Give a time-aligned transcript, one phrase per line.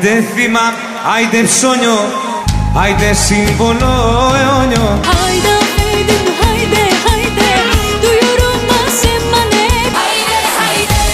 [0.00, 0.66] Άιντε θύμα,
[1.14, 1.98] άιντε ψώνιο,
[2.82, 3.92] άιντε σύμβολο
[4.40, 4.86] αιώνιο.
[5.22, 5.54] Άιντε,
[5.86, 6.16] άιντε,
[6.48, 7.48] άιντε, άιντε
[8.02, 9.64] Του γιουρού μας έμανε.
[10.02, 11.04] Άιντε, άιντε.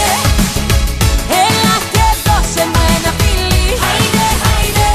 [1.45, 4.89] Έλα και δώσε μου ένα φιλί Άιντε, άιντε.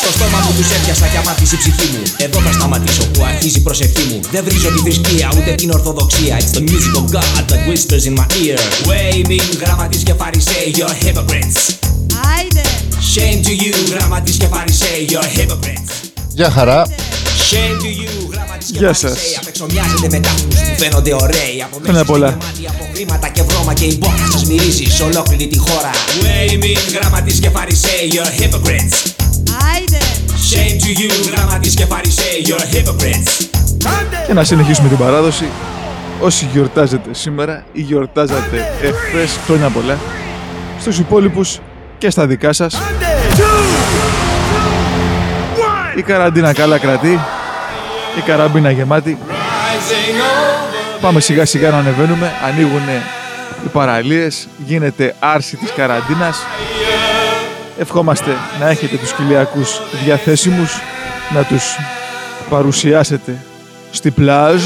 [0.00, 2.02] Στο στόμα μου τους έπιασα κι αμάτισε η ψυχή μου.
[2.24, 4.18] Εδώ θα σταματήσω που αρχίζει η προσευχή μου.
[4.34, 6.34] Δεν βρίζω τη θρησκεία ούτε την ορθοδοξία.
[6.40, 8.58] It's the music of God that whispers in my ear.
[8.88, 11.62] Way me γραμματείς και φαρισαίοι You're hypocrites.
[11.66, 11.87] Άιντε
[13.14, 15.92] Shame to you γραμματείς και φαρισαίοι You're hypocrites
[16.28, 16.86] Γεια χαρά.
[17.50, 19.10] Shame to you γραμματείς και Γεια σας.
[19.10, 22.26] φαρισαίοι Απεξομοιάζετε με τάφους που φαίνονται ωραίοι Από μέσα Χρόνια πολλά.
[22.28, 25.90] είστε γεμάτοι από χρήματα και βρώμα Και η μπόχα σας μυρίζεις σε ολόκληρη τη χώρα
[26.22, 28.96] Way me γραμματείς και φαρισαίοι You're hypocrites
[29.74, 29.98] Άιντε
[30.50, 33.46] Shame to you γραμματείς και φαρισαίοι You're hypocrites
[34.26, 35.44] Και να συνεχίσουμε την παράδοση.
[36.20, 39.98] Όσοι γιορτάζετε σήμερα ή γιορτάζατε εχθές χρόνια πολλά,
[40.80, 41.58] στους υπόλοιπους
[41.98, 42.80] και στα δικά σας.
[45.94, 47.20] Η καραντίνα καλά κρατεί,
[48.18, 49.18] η καραμπίνα γεμάτη.
[51.00, 52.88] Πάμε σιγά σιγά να ανεβαίνουμε, ανοίγουν
[53.64, 56.46] οι παραλίες, γίνεται άρση της καραντίνας.
[57.78, 60.80] Ευχόμαστε να έχετε τους κοιλιακούς διαθέσιμους,
[61.34, 61.64] να τους
[62.48, 63.36] παρουσιάσετε
[63.90, 64.62] στη πλάζ.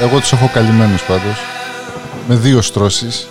[0.00, 1.55] Εγώ τους έχω καλυμμένους πάντως.
[2.28, 3.28] Με δύο στρώσεις.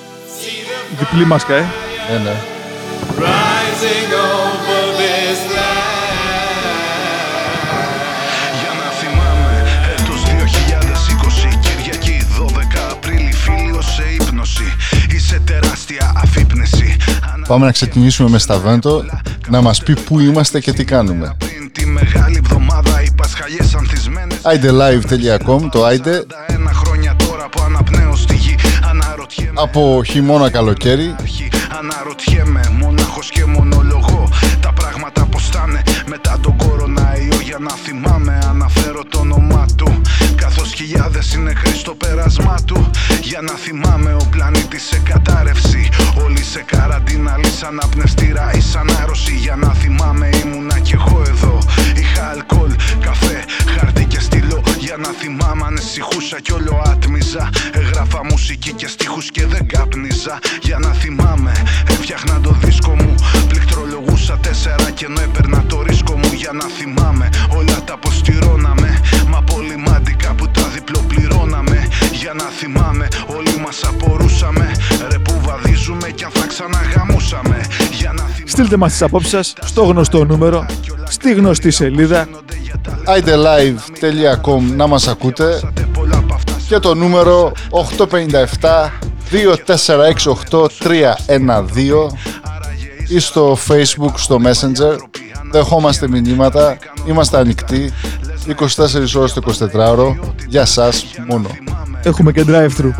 [0.99, 1.65] Διπλή μάσκα, ε.
[2.11, 2.35] Ναι, ναι.
[8.59, 9.63] Για να θυμάμαι
[9.99, 14.75] έτος 2020 Κυριακή 12 Απρίλη φίλιο σε ύπνωση
[15.15, 16.97] Είσαι τεράστια αφύπνεση
[17.47, 19.05] Πάμε να ξεκινήσουμε με Σταβέντο
[19.47, 21.35] να μας πει πού είμαστε και τι κάνουμε.
[21.37, 26.23] Πριν τη μεγάλη εβδομάδα οι πασχαλιές ανθισμένες idelive.com το ide
[29.55, 31.15] από χειμώνα καλοκαίρι.
[31.19, 31.49] Αρχή
[31.79, 34.29] Αναρωτιέμαι μονάχος και μονολογώ.
[34.61, 37.39] Τα πράγματα πως θα είναι μετά τον κοροναϊό.
[37.43, 40.01] Για να θυμάμαι αναφέρω το όνομά του.
[40.35, 42.89] Καθώς χιλιάδες είναι χρήστο πέρασμά του.
[43.21, 45.89] Για να θυμάμαι ο πλανήτης σε κατάρρευση.
[46.25, 51.57] Όλοι σε καραντίνα λύσαν απνευστήρα ή σαν άρρωση Για να θυμάμαι ήμουνα κι εγώ εδώ.
[51.95, 53.64] Είχα αλκοόλ, καφέ, χαρτί και στυλό
[54.95, 57.49] Για να θυμάμαι ανησυχούσα κι όλο άτμιζα.
[57.73, 60.39] Έγραφα μουσική και στίχους και δεν κάπνιζα.
[60.61, 61.51] Για να θυμάμαι
[61.87, 63.15] έφτιαχνα το δίσκο μου.
[63.47, 66.31] Πληκτρολογούσα τέσσερα και ενώ έπαιρνα το ρίσκο μου.
[66.33, 68.99] Για να θυμάμαι όλα τα αποστηρώναμε.
[69.27, 71.87] Μα πολύ μάντικα που τα διπλοπληρώναμε.
[72.11, 74.71] Για να θυμάμαι όλοι μας απορούσαμε.
[75.09, 76.83] Ρε που βαδίζουμε κι αν θα ξαναγαμούσαμε.
[76.83, 77.54] Για να θυμάμαι
[78.55, 80.65] Στείλτε μας τις απόψεις σας στο γνωστό νούμερο,
[81.03, 82.27] στη γνωστή σελίδα.
[83.05, 85.59] idelive.com να μας ακούτε.
[85.93, 88.91] Πολλά απ' αυτά και το νούμερο 857
[89.29, 92.11] 2468 312
[93.07, 94.97] ή στο facebook, στο messenger.
[95.51, 96.77] Δεχόμαστε μηνύματα,
[97.07, 97.91] είμαστε ανοιχτοί.
[98.47, 99.41] 24 ώρες το
[99.73, 100.15] 24ωρο
[100.47, 101.49] για σας μόνο
[102.03, 102.91] Έχουμε και drive-thru.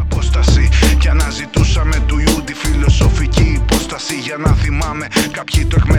[5.52, 5.95] Θυμάμαι Κάποιοι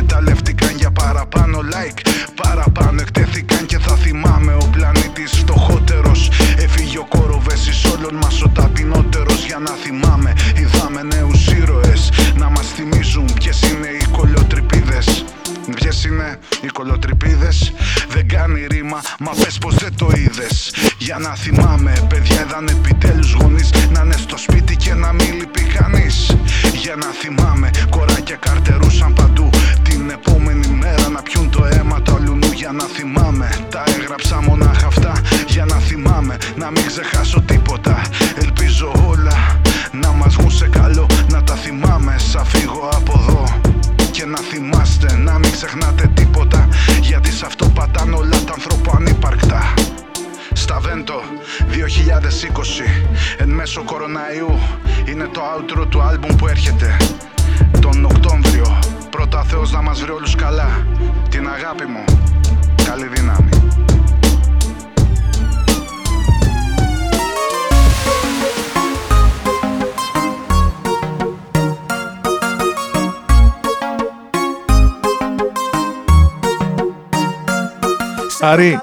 [78.57, 78.81] Αρή,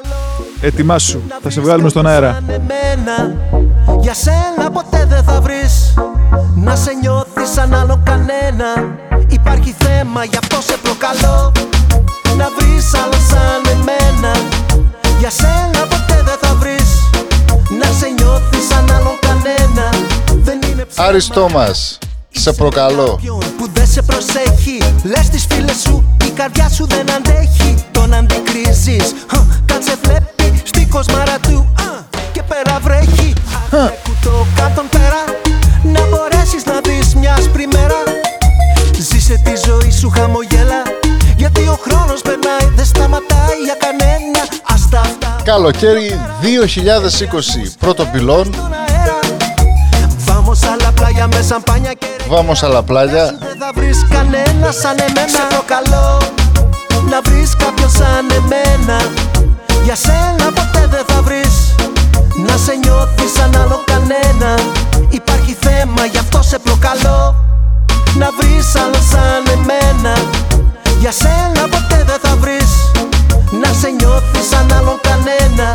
[0.61, 1.21] ετοιμάσου.
[1.43, 2.39] Θα σε βγάλουμε στον αέρα.
[2.47, 3.35] μένα
[3.99, 5.93] Για σένα ποτέ δεν θα βρεις.
[6.55, 8.65] Να σε νιώθεις σαν άλλο κανένα.
[9.27, 11.51] Υπάρχει θέμα γι' αυτό σε προκαλώ.
[12.37, 14.33] Να βρεις άλλο σαν εμένα.
[15.19, 16.89] Για σένα ποτέ δεν θα βρεις.
[17.79, 19.89] Να σε νιώθεις σαν άλλο κανένα.
[20.43, 21.07] Δεν είναι ψέμα.
[21.07, 21.97] Άρης Τόμας,
[22.29, 23.09] σε προκαλώ.
[23.15, 24.77] κάποιον που δεν σε προσέχει.
[25.03, 27.75] Λες τις φίλες σου η καρδιά σου δεν αντέχει
[28.13, 29.33] Τον αντικρίζεις Χ,
[29.65, 31.74] Κάτσε βλέπει στη κοσμάρα του.
[31.80, 31.89] Α,
[32.31, 33.33] Και πέρα βρέχει.
[33.71, 35.21] Αχ, κουτό κάτω πέρα.
[35.83, 38.00] Να μπορέσεις να δεις μια άσπρη μέρα
[39.00, 40.81] Ζήσε τη ζωή σου χαμογέλα.
[41.38, 44.42] Γιατί ο χρόνος περνάει δεν σταματάει για κανένα.
[44.74, 45.36] Ας τα αυτά.
[45.44, 49.19] Καλοκαίρι 2020, πρώτο πυλόν, στον αέρα.
[50.27, 53.25] Vamos a la playa με σαμπάνια και βάμος αλλά πλάγια.
[53.25, 55.27] δεν θα βρεις κανένα σαν εμένα.
[55.27, 56.18] Σε προκαλώ
[57.13, 58.98] να βρεις κάποιον σαν εμένα
[59.83, 61.75] Για σένα ποτέ δεν θα βρεις
[62.48, 64.51] Να σε νιώθεις σαν άλλο κανένα.
[65.10, 67.36] Υπάρχει θέμα γι' αυτό σε προκαλώ
[68.15, 70.13] Να βρεις άλλο σαν εμένα.
[71.00, 72.71] Για σένα ποτέ δεν θα βρεις
[73.62, 75.68] Να σε νιώθεις σαν άλλο κανένα.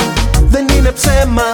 [0.52, 1.48] Δεν είναι ψέμα.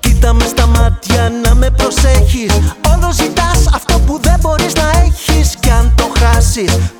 [0.00, 2.52] Κοίτα με στα μάτια να με προσέχεις.
[2.92, 5.56] Όλο ζητάς αυτό που δεν μπορείς να έχεις.
[5.60, 6.99] Κι αν το χάσεις τότε θα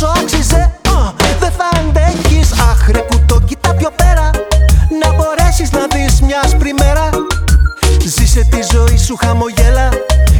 [0.00, 2.52] Το πόσο άξιζε α, δεν θα αντέχεις.
[2.52, 4.30] Αχ ρε κουτό κοίτα πιο πέρα
[5.02, 7.10] Να μπορέσεις να δεις μια άσπρη μέρα.
[8.04, 9.88] Ζήσε τη ζωή σου χαμογέλα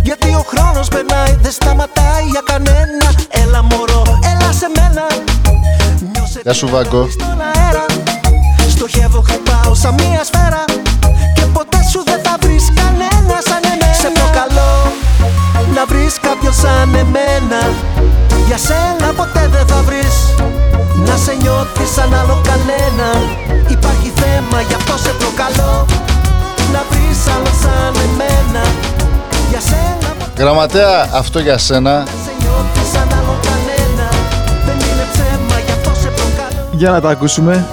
[0.03, 3.09] Γιατί ο χρόνος περνάει δεν σταματάει για κανένα.
[3.29, 4.03] Έλα μωρό,
[4.33, 5.05] έλα σε μένα.
[6.13, 7.09] Νιώσε Γεια σου, Βάγκο.
[7.11, 7.85] στον αέρα.
[8.69, 10.65] Στοχεύω χτυπάω σαν μία σφαίρα.
[11.35, 13.99] Και ποτέ σου δεν θα βρεις κανένα σαν εμένα.
[14.03, 14.73] Σε προκαλώ
[15.75, 17.88] να βρεις κάποιον σαν εμένα
[18.59, 20.17] Για σένα ποτέ δεν θα βρεις
[21.07, 23.09] Να σε νιώθεις σαν άλλο κανένα
[23.69, 25.87] Υπάρχει θέμα γι' αυτό σε προκαλώ
[26.73, 28.65] Να βρεις άλλο σαν εμένα
[29.51, 31.97] Για σένα ποτέ Γραμματέα, αυτό για σένα.
[31.97, 34.09] δεν σε νιώθεις σαν άλλο κανένα
[34.67, 37.67] Δεν είναι ψέμα γι' αυτό σε προκαλώ Για να τα ακούσουμε.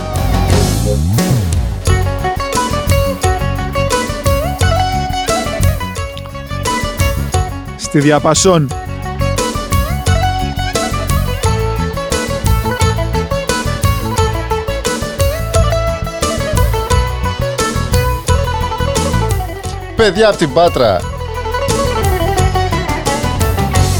[7.76, 8.85] Στη διαπασόν.
[20.06, 21.00] Παιδιά από την Πάτρα,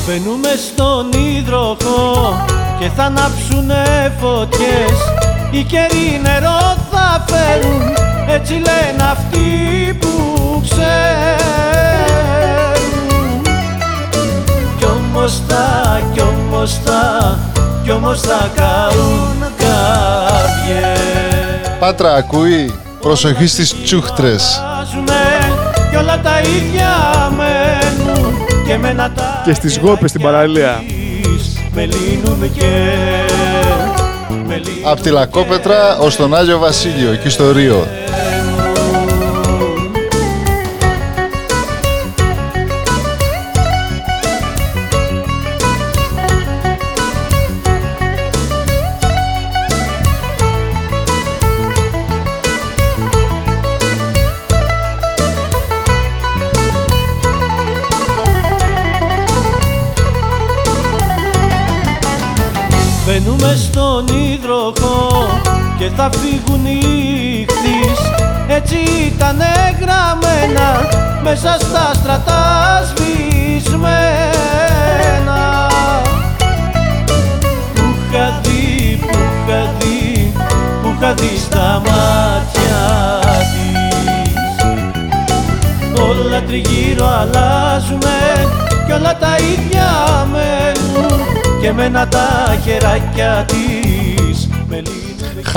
[0.08, 2.46] Μπαίνουμε στον υδροχό
[2.80, 4.98] και θα ανάψουνε φωτιές.
[5.52, 7.82] Οι καιροί νερό θα φέρουν,
[8.30, 10.08] έτσι λένε αυτοί που
[10.70, 10.96] ξέρουν.
[14.78, 17.38] Κι όμως θα, κι όμως θα,
[17.84, 21.00] κι όμως θα καούν κάποιες.
[21.80, 24.60] Πάτρα ακούει, προσοχή στις τσούχτρες.
[25.96, 26.88] Βάζουνε κι όλα τα ίδια
[27.38, 28.34] μένουν
[28.68, 30.84] και μένα τα Και στις γόπες στην παραλία.
[31.74, 32.72] με λύνουν και
[34.48, 37.88] με λύνουν Από τη Λακόπετρα ως τον Άγιο Βασίλειο, εκεί στο Ρίο.
[65.98, 68.00] Θα φύγουν οι χθείς
[68.48, 68.76] Έτσι
[69.06, 69.42] ήταν
[69.80, 70.68] γραμμένα
[71.24, 74.10] μέσα στα στρατά σβησμένα.
[77.74, 80.34] Που είχα δει, που είχα δει,
[80.82, 82.82] που είχα δει στα μάτια
[83.52, 84.56] της.
[86.02, 88.48] Όλα τριγύρω αλλάζουνε
[88.86, 89.90] κι όλα τα ίδια
[90.32, 91.20] μένουν.
[91.62, 93.56] Και μένα τα χεράκια της.
[93.56, 94.05] με λύνουν και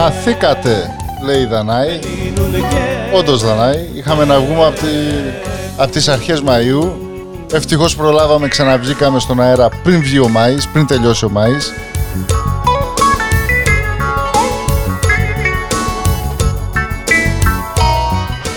[0.00, 1.88] Χαθήκατε, λέει η Δανάη.
[1.88, 4.86] λύνουν και Όντως Δανάη, είχαμε να βγούμε από, τη...
[5.76, 6.90] από τις αρχές Μαΐου.
[7.52, 11.72] Ευτυχώς προλάβαμε, ξαναβγήκαμε στον αέρα πριν βγει ο Μάης, πριν τελειώσει ο Μάης.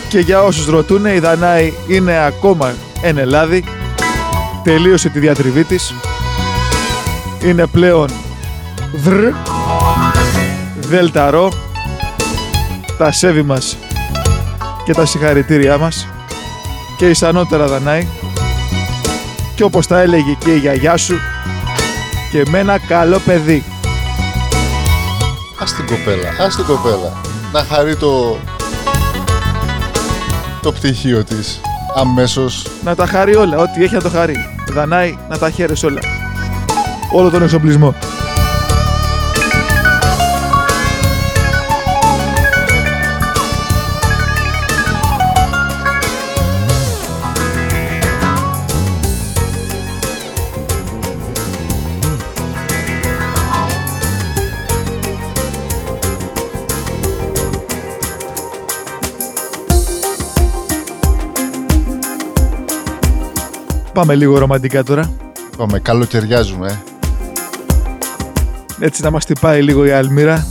[0.10, 3.64] Και για όσους ρωτούν, η Δανάη είναι ακόμα εν Ελλάδη.
[4.64, 5.94] Τελείωσε τη διατριβή της.
[7.44, 8.10] Είναι πλέον
[8.94, 9.28] δρ,
[10.92, 11.52] δελταρό.
[12.98, 13.78] Τα σέβη μας
[14.86, 16.08] και τα συγχαρητήριά μας.
[16.98, 18.08] Και ισανότερα Δανάη.
[19.56, 21.16] Και όπως τα έλεγε και η γιαγιά σου,
[22.32, 23.64] και με ένα καλό παιδί.
[25.60, 27.14] Ας την κοπέλα, ας την κοπέλα.
[27.52, 28.38] Να χαρεί το...
[30.62, 31.62] το πτυχίο της
[31.96, 32.68] αμέσως.
[32.84, 34.36] Να τα χαρεί όλα, ό,τι έχει να το χαρεί.
[34.74, 36.00] Δανάη να τα χαίρεσαι όλα.
[37.14, 37.96] Όλο τον εξοπλισμό.
[64.02, 65.12] Πάμε λίγο ρομαντικά τώρα.
[65.58, 66.82] Πάμε, καλοκαιριάζουμε.
[68.80, 68.86] ε.
[68.86, 70.48] Έτσι να μας τυπάει λίγο η αλμύρα.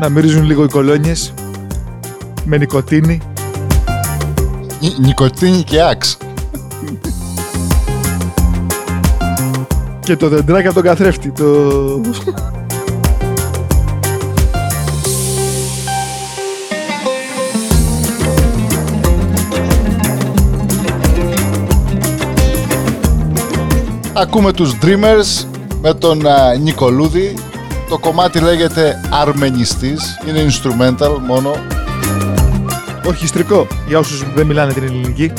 [0.00, 1.34] Να μυρίζουν λίγο οι κολόνιες.
[2.44, 3.20] Με νικοτίνη.
[4.80, 6.16] Νι- Νικοτίνη και άξ.
[10.00, 11.30] Και το δεντράκι από τον καθρέφτη.
[11.30, 11.44] Το...
[24.14, 25.46] Ακούμε τους Dreamers
[25.80, 27.34] με τον α, Νικολούδη.
[27.88, 30.18] Το κομμάτι λέγεται Αρμενιστής.
[30.28, 31.54] Είναι instrumental μόνο.
[33.06, 33.66] Ορχιστρικό.
[33.86, 35.32] Για όσους δεν μιλάνε την ελληνική.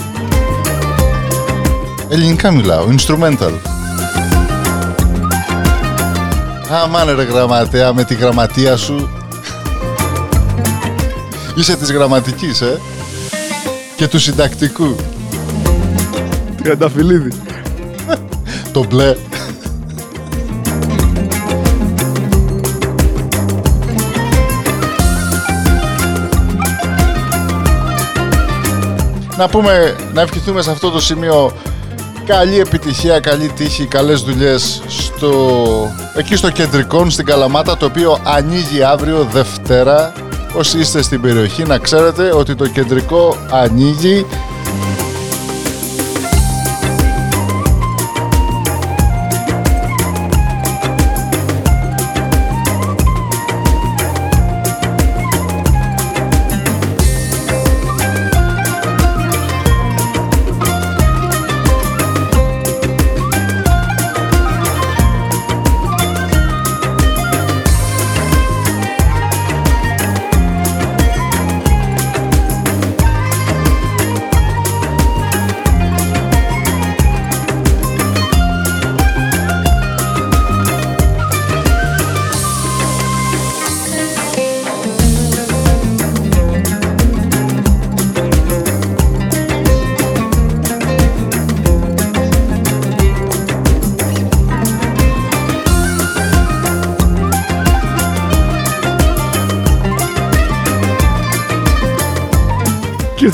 [2.10, 2.86] Ελληνικά μιλάω.
[2.90, 3.52] Instrumental.
[6.84, 9.10] Αμάνε ρε γραμματέα με τη γραμματεία σου.
[11.56, 12.80] Είσαι της γραμματικής, ε.
[13.96, 14.96] Και του συντακτικού.
[16.62, 17.32] Τριανταφυλλίδη.
[18.74, 19.16] Το μπλε.
[29.38, 31.54] Να πούμε, να ευχηθούμε σε αυτό το σημείο
[32.26, 35.32] καλή επιτυχία, καλή τύχη, καλές δουλειές στο,
[36.16, 40.14] εκεί στο κεντρικό, στην Καλαμάτα, το οποίο ανοίγει αύριο Δευτέρα.
[40.58, 44.26] Όσοι είστε στην περιοχή να ξέρετε ότι το κεντρικό ανοίγει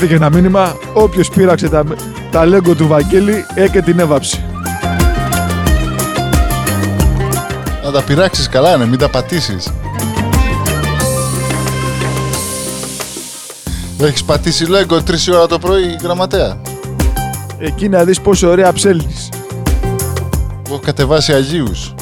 [0.00, 0.76] Και ήρθε και ένα μήνυμα.
[0.92, 1.84] Όποιος πείραξε τα,
[2.30, 4.44] τα λέγκο του Βαγγέλη έκαι την έβαψη.
[7.84, 9.72] να τα πειράξεις καλά, ναι, μην τα πατήσεις.
[13.98, 16.60] Έχεις πατήσει λέγκο 3 ώρα το πρωί, γραμματέα;
[17.58, 19.28] Εκεί να δεις πόσο ωραία ψέλνεις.
[20.66, 21.94] Έχω κατεβάσει Αγίους.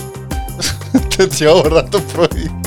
[1.17, 2.61] Τέτοια ώρα το πρωί.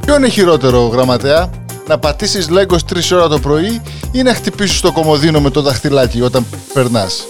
[0.00, 1.59] Ποιο είναι χειρότερο, γραμματέα,
[1.90, 3.80] να πατήσεις λέγκος 3 ώρα το πρωί
[4.12, 7.26] ή να χτυπήσεις το κομμωδίνο με το δαχτυλάκι όταν περνάς.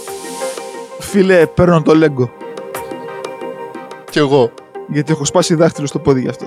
[0.99, 2.31] Φίλε, παίρνω το λέγκο.
[4.09, 4.51] Κι εγώ.
[4.87, 6.45] Γιατί έχω σπάσει δάχτυλο στο πόδι γι' αυτό.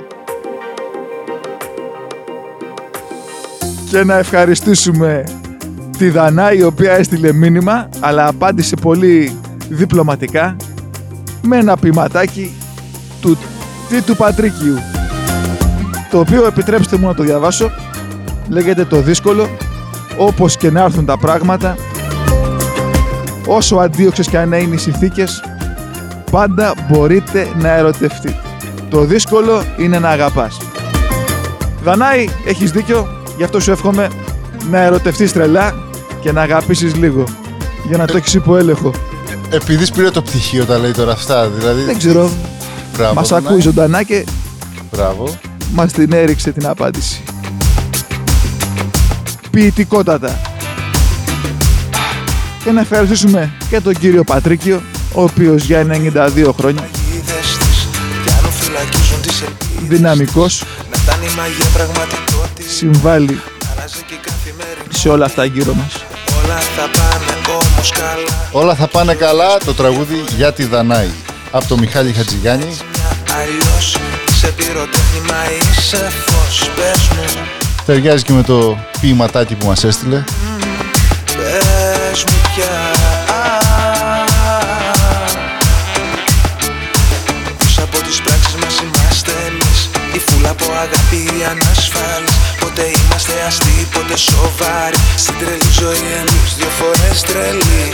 [3.90, 5.24] Και να ευχαριστήσουμε
[5.98, 10.56] τη Δανά η οποία έστειλε μήνυμα αλλά απάντησε πολύ διπλωματικά
[11.42, 12.54] με ένα ποιηματάκι
[13.20, 13.38] του
[13.88, 14.78] Τίτου Πατρίκιου
[16.10, 17.70] το οποίο επιτρέψτε μου να το διαβάσω
[18.48, 19.48] λέγεται το δύσκολο
[20.16, 21.76] όπως και να έρθουν τα πράγματα
[23.46, 25.42] όσο αντίοξες και αν είναι οι συνθήκες
[26.30, 28.36] πάντα μπορείτε να ερωτευτείτε.
[28.90, 30.56] Το δύσκολο είναι να αγαπάς.
[31.84, 34.08] Δανάη, έχεις δίκιο, γι' αυτό σου εύχομαι
[34.70, 35.74] να ερωτευτείς τρελά
[36.20, 37.24] και να αγαπήσεις λίγο.
[37.88, 38.90] Για να το έχεις υπό έλεγχο.
[39.50, 41.82] Επειδή πήρε το πτυχίο τα λέει τώρα αυτά, δηλαδή.
[41.82, 42.30] Δεν ξέρω,
[42.96, 43.46] Μπράβο, μας Δανάη.
[43.48, 44.24] ακούει ζωντανά και
[44.92, 45.28] Μπράβο.
[45.74, 47.22] μας την έριξε την απάντηση.
[49.54, 50.40] Ποιητικότατα.
[52.64, 54.82] Και να ευχαριστήσουμε και τον κύριο Πατρίκιο,
[55.12, 57.88] ο οποίος για 92 χρόνια, Είδες τις
[58.24, 63.40] κι άλλο φυλακίζουν τις ελπίδες δυναμικός, Να φτάνει η μαγεία πραγματικότητας συμβάλλει
[63.72, 66.04] Αλλάζει και η καθημερινή σε όλα αυτά γύρω μας.
[66.44, 71.10] Όλα θα πάνε όμως καλά Όλα θα πάνε καλά, το τραγούδι για τη Δανάη.
[71.50, 72.64] Από το Μιχάλη Χατζηγιάννη.
[72.64, 73.96] Μια αλλιώς
[74.28, 77.42] Είσαι πυροτέχνημα, είσαι φως Πες μου,
[77.86, 80.24] Ταιριάζει και με το ποιηματάκι που μας έστειλε.
[81.36, 82.76] πες μου πια.
[87.58, 89.90] Πίσω από τις πράξεις μας είμαστε εμείς.
[90.12, 94.98] Η φούλα από αγάπη οι ανασφάλεις Πότε είμαστε αστεί, πότε σοβαροί.
[95.16, 97.84] Στην τρελή ζωή εμείς δύο φορές τρελοί.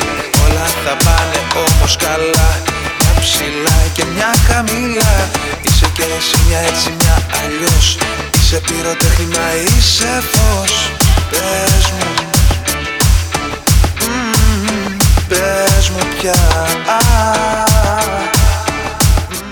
[0.45, 2.51] Όλα θα πάνε όμως καλά.
[2.99, 5.15] Μια ψηλά και μια χαμηλά.
[5.67, 7.87] Είσαι και εσύ μια έτσι μια αλλιώς
[8.53, 10.93] Είσαι πυροτέχνημα, είσαι φως
[11.31, 12.15] Πες μου
[15.29, 16.35] Πες μου πια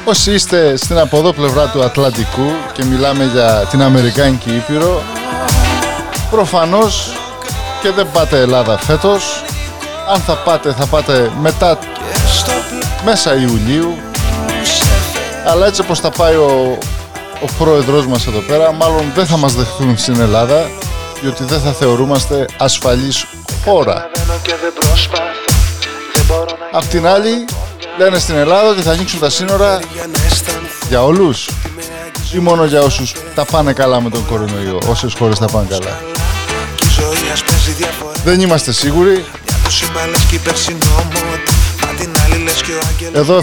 [0.05, 5.03] Όσοι είστε στην από εδώ πλευρά του Ατλαντικού και μιλάμε για την Αμερικάνικη Ήπειρο,
[6.31, 7.13] προφανώς
[7.83, 9.45] και δεν πάτε Ελλάδα φέτος.
[10.13, 11.79] Αν θα πάτε, θα πάτε μετά
[13.05, 13.97] μέσα Ιουλίου.
[15.47, 16.79] Αλλά έτσι όπως θα πάει ο,
[17.43, 20.71] ο πρόεδρος μας εδώ πέρα, μάλλον δεν θα μας δεχθούν στην Ελλάδα,
[21.21, 23.27] διότι δεν θα θεωρούμαστε ασφαλής
[23.65, 23.93] χώρα.
[23.93, 25.53] Καταλαβαίνω και δεν προσπάθω
[26.15, 27.45] Δεν μπορώ να Απ' την άλλη,
[27.99, 31.49] λένε στην Ελλάδα ότι θα ανοίξουν τα σύνορα για να αισθανθώ για όλους
[32.33, 36.01] ή μόνο για όσους τα πάνε καλά με τον κορονοϊό, όσες χώρες τα πάνε καλά.
[36.75, 39.25] Κι η ζωή ας παίζει διαφορά Δεν είμαστε σίγουροι.
[43.13, 43.43] Για το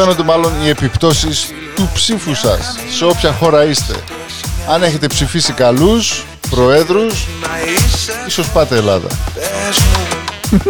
[0.00, 3.94] φαίνονται μάλλον οι επιπτώσεις του ψήφου σας σε όποια χώρα είστε.
[4.68, 9.06] Αν έχετε ψηφίσει καλούς προέδρους, Μα είσαι ίσως πάτε Ελλάδα.
[9.34, 9.78] πες
[10.50, 10.62] μου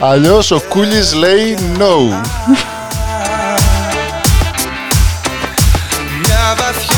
[0.00, 2.24] Αλλιώς ο Κούλης λέει no.
[6.22, 6.93] Μια βαθιά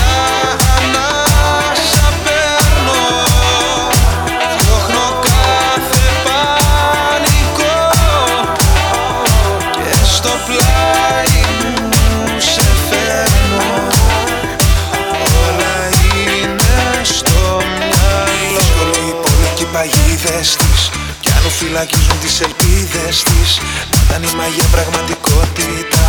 [23.07, 23.61] ελπίδες της
[23.93, 26.05] Να ήταν η μαγεία πραγματικότητα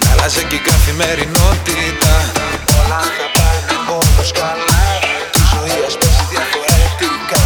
[0.00, 2.12] Να άλλαζε και η καθημερινότητα.
[2.78, 4.82] Όλα θα πάνε όμως καλά.
[5.32, 7.42] Τη ζωή ας παίζει διαφορετικά.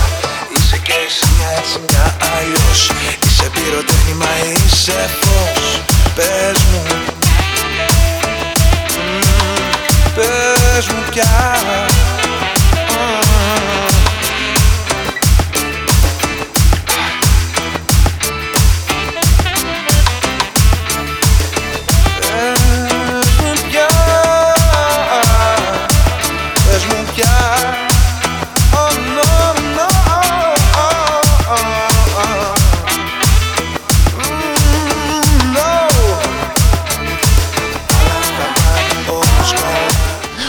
[0.55, 2.81] Είσαι και εσύ μια έτσι μια αλλιώς.
[3.27, 5.52] Είσαι πυροτέχνημα, είσαι φως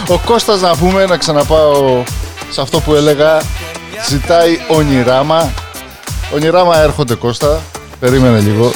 [0.10, 2.04] Ο Κώστας να πούμε, να ξαναπάω
[2.50, 3.42] σε αυτό που έλεγα,
[4.10, 5.54] ζητάει ονειράμα.
[6.34, 7.62] Ονειράμα έρχονται Κώστα,
[8.00, 8.72] περίμενε λίγο.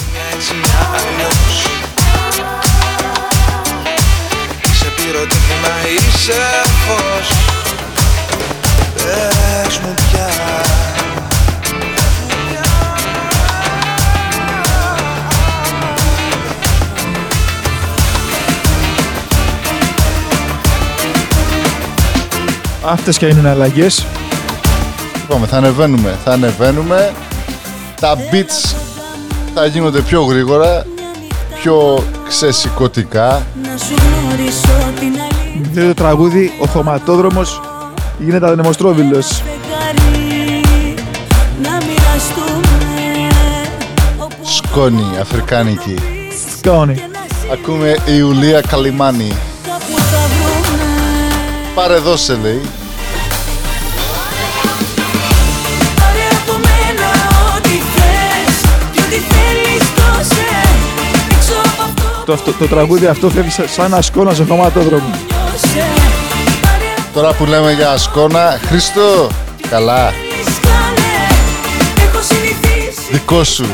[22.89, 24.05] Αυτές και είναι αλλαγές.
[25.23, 27.11] Είπαμε, θα ανεβαίνουμε, θα ανεβαίνουμε.
[27.99, 28.75] Τα beats
[29.53, 30.85] θα γίνονται πιο γρήγορα,
[31.61, 33.45] πιο ξεσηκωτικά.
[33.63, 37.61] Να σου γνωρίσω την αλήθεια Δεν το τραγούδι, ο χωματόδρομος
[38.19, 39.27] γίνεται αδενεμοστρόβιλος.
[39.27, 40.63] φεγγάρι
[41.61, 42.67] Να μοιραστούμε
[44.17, 45.95] όπου Σκόνη, αφρικάνικη.
[46.57, 46.93] Σκόνη.
[46.93, 49.31] και να σε Ακούμε Ιουλία Καλιμάνη.
[49.63, 50.83] κάπου θα βρούμε
[51.75, 52.61] Πάρε εδώ σε λέει.
[62.27, 65.09] Το, αυτό- το τραγούδι αυτό φεύγει σα- σαν ασκόνα στο χωματόδρομο.
[65.09, 65.87] νιώσε
[66.61, 69.27] Πάρε Τώρα που λέμε για Ασκόνα, Χρήστο,
[69.69, 71.11] καλά, ρίσκανε
[72.07, 73.65] Έχω συνηθίσει δικό σου.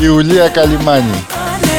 [0.00, 1.24] Ιουλία Καλιμάνη.
[1.34, 1.78] Πάνε,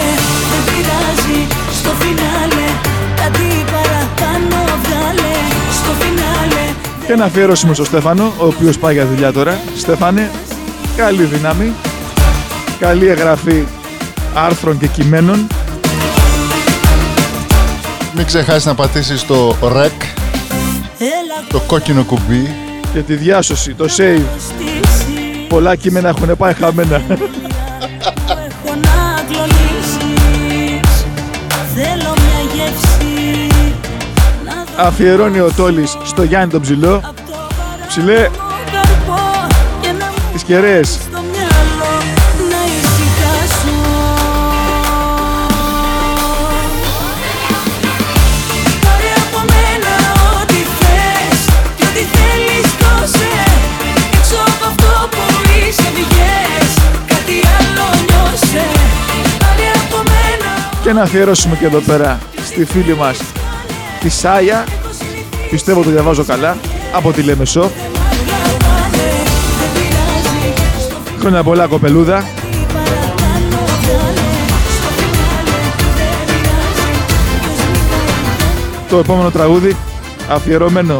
[0.52, 1.48] δεν πειράζει
[1.80, 2.67] στο φινάλε
[3.15, 5.34] Κάτι παραπάνω βγάλε
[5.72, 6.63] στο φινάλε
[7.06, 9.60] Και ένα αφιέρωσιμο στο Στέφανο, ο οποίος πάει για δουλειά τώρα.
[9.78, 10.32] Στέφανε,
[10.96, 11.74] καλή δύναμη,
[12.80, 13.63] καλή εγγραφή
[14.34, 15.48] άρθρων και κειμένων.
[18.13, 19.91] Μην ξεχάσεις να πατήσεις το REC,
[21.50, 22.56] το κόκκινο κουμπί.
[22.93, 24.21] Και τη διάσωση, το save.
[25.47, 27.02] Πολλά κείμενα έχουν πάει χαμένα.
[34.78, 37.13] Αφιερώνει ο Τόλης στο Γιάννη τον Ψηλό.
[37.88, 38.30] Ψηλέ,
[40.34, 41.00] τις κεραίες.
[60.84, 63.20] Και να αφιερώσουμε και εδώ πέρα στη φίλη μας
[64.00, 64.65] τη Σάια.
[65.50, 66.58] Πιστεύω το διαβάζω καλά.
[66.94, 67.62] Από τη Λεμεσό.
[67.62, 69.08] αγαπάνε
[69.60, 72.24] δεν πειράζει στο Χρόνια πολλά κοπελούδα.
[72.74, 74.22] παραπάνω βγάλε
[74.76, 75.58] Στο φινάλε
[75.96, 76.86] δεν πειράζει
[77.41, 77.65] ποιος
[78.82, 79.76] μην Το επόμενο τραγούδι
[80.30, 80.98] αφιερωμένο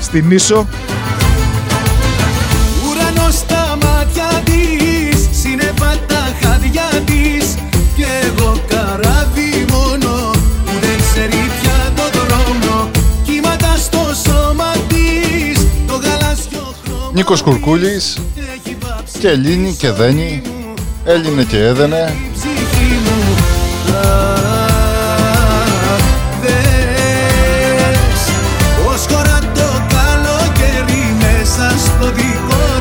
[0.00, 0.66] στην Νήσο.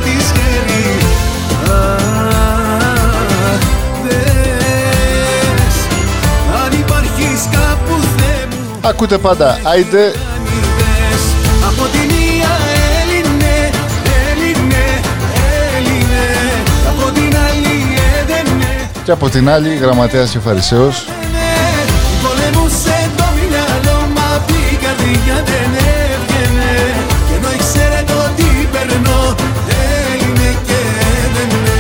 [0.04, 0.98] Της χέρι
[1.64, 2.00] Αχ,
[4.04, 5.76] δες
[6.66, 10.14] Αν υπάρχεις κάπου Θεέ μου Ακούτε πάντα Άιντε
[19.10, 21.06] και από την άλλη γραμματέας και φαρισαίος.
[22.24, 26.70] Πολεμούσε το μυαλό μα απ' η καρδιά δεν έβγαινε
[27.28, 29.36] Κι ενώ ήξερε το τι περνώ
[30.12, 30.74] Έλυνε και
[31.24, 31.78] έδαινε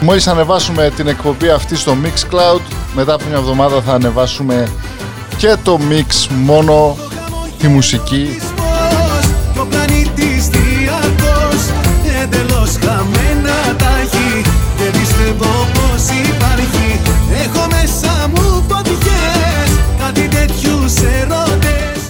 [0.00, 2.60] Μόλις ανεβάσουμε την εκπομπή αυτή στο Mixcloud,
[2.94, 4.68] μετά από μια εβδομάδα θα ανεβάσουμε
[5.36, 6.96] και το mix μόνο
[7.58, 8.40] τη μουσική.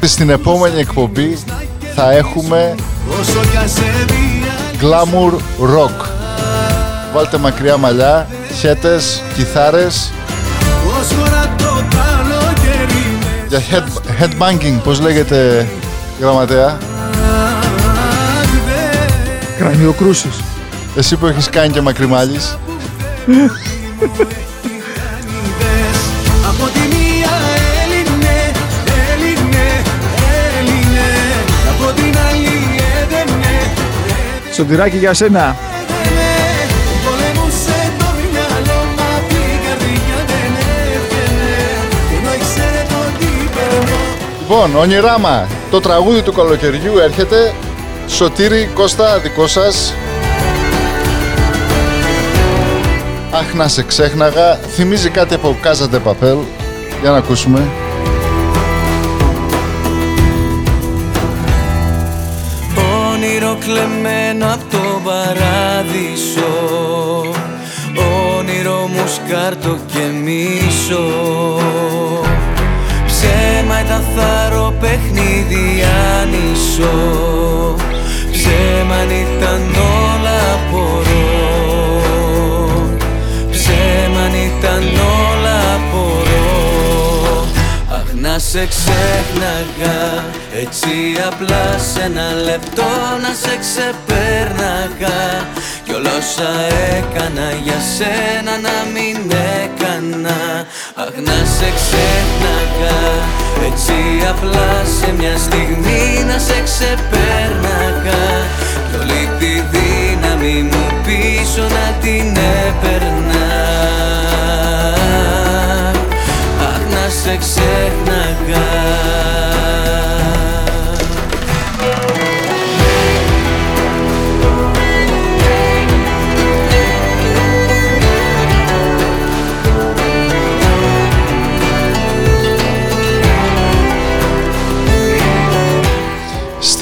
[0.06, 1.38] Ερώτες Στην επόμενη εκπομπή
[1.94, 2.74] θα έχουμε
[3.20, 4.46] Όσο κι ας έβγαινε
[4.80, 5.32] Glamour
[5.74, 6.06] Rock.
[7.14, 8.26] Βάλτε μακριά μαλλιά,
[8.58, 10.12] χέτες, κιθάρες
[10.84, 15.66] Πως χωρά το καλοκαίρι με για head, headbanging, πώς λέγεται
[16.20, 16.78] γραμματέα;
[19.58, 20.40] Κρανιοκρούσεις.
[20.96, 22.58] Εσύ που έχεις κάνει και μακριμάλις.
[42.88, 43.98] το τι περνώ
[44.40, 47.54] Λοιπόν, όνειράμα, το τραγούδι του καλοκαιριού έρχεται.
[48.08, 49.94] Σωτήρη, Κώστα, δικό σας.
[53.32, 54.54] Αχ, να σε ξέχναγα.
[54.54, 56.38] Θυμίζει κάτι από Κάζαντε Παπέλ.
[57.00, 57.85] Για να ακούσουμε.
[63.64, 66.52] Κλεμμένο από το παράδεισο.
[68.38, 71.06] Όνειρο μου σκάρτο και μίσο.
[73.06, 75.84] Ψέμα ήταν θάρρο παιχνίδι
[76.20, 76.94] άνισο.
[78.32, 81.16] Ψέμα αν ήταν όλα απορώ.
[83.50, 84.82] Ψέμα αν ήταν
[85.30, 87.46] όλα απορώ.
[87.90, 90.24] Αχ να σε ξέχναγα
[90.62, 92.90] Έτσι απλά σε ένα λεπτό
[93.22, 95.20] να σε ξεπέρναγα.
[95.84, 96.50] Κι όλα όσα
[96.96, 99.16] έκανα για σένα να μην
[99.62, 100.38] έκανα.
[100.94, 102.98] Αχ να σε ξέχναγα
[103.68, 103.96] Έτσι
[104.28, 108.24] απλά σε μια στιγμή να σε ξεπέρναγα.
[108.88, 113.46] Κι όλη τη δύναμη μου πίσω να την έπαιρνα.
[116.68, 118.66] Αχ να σε ξέχναγα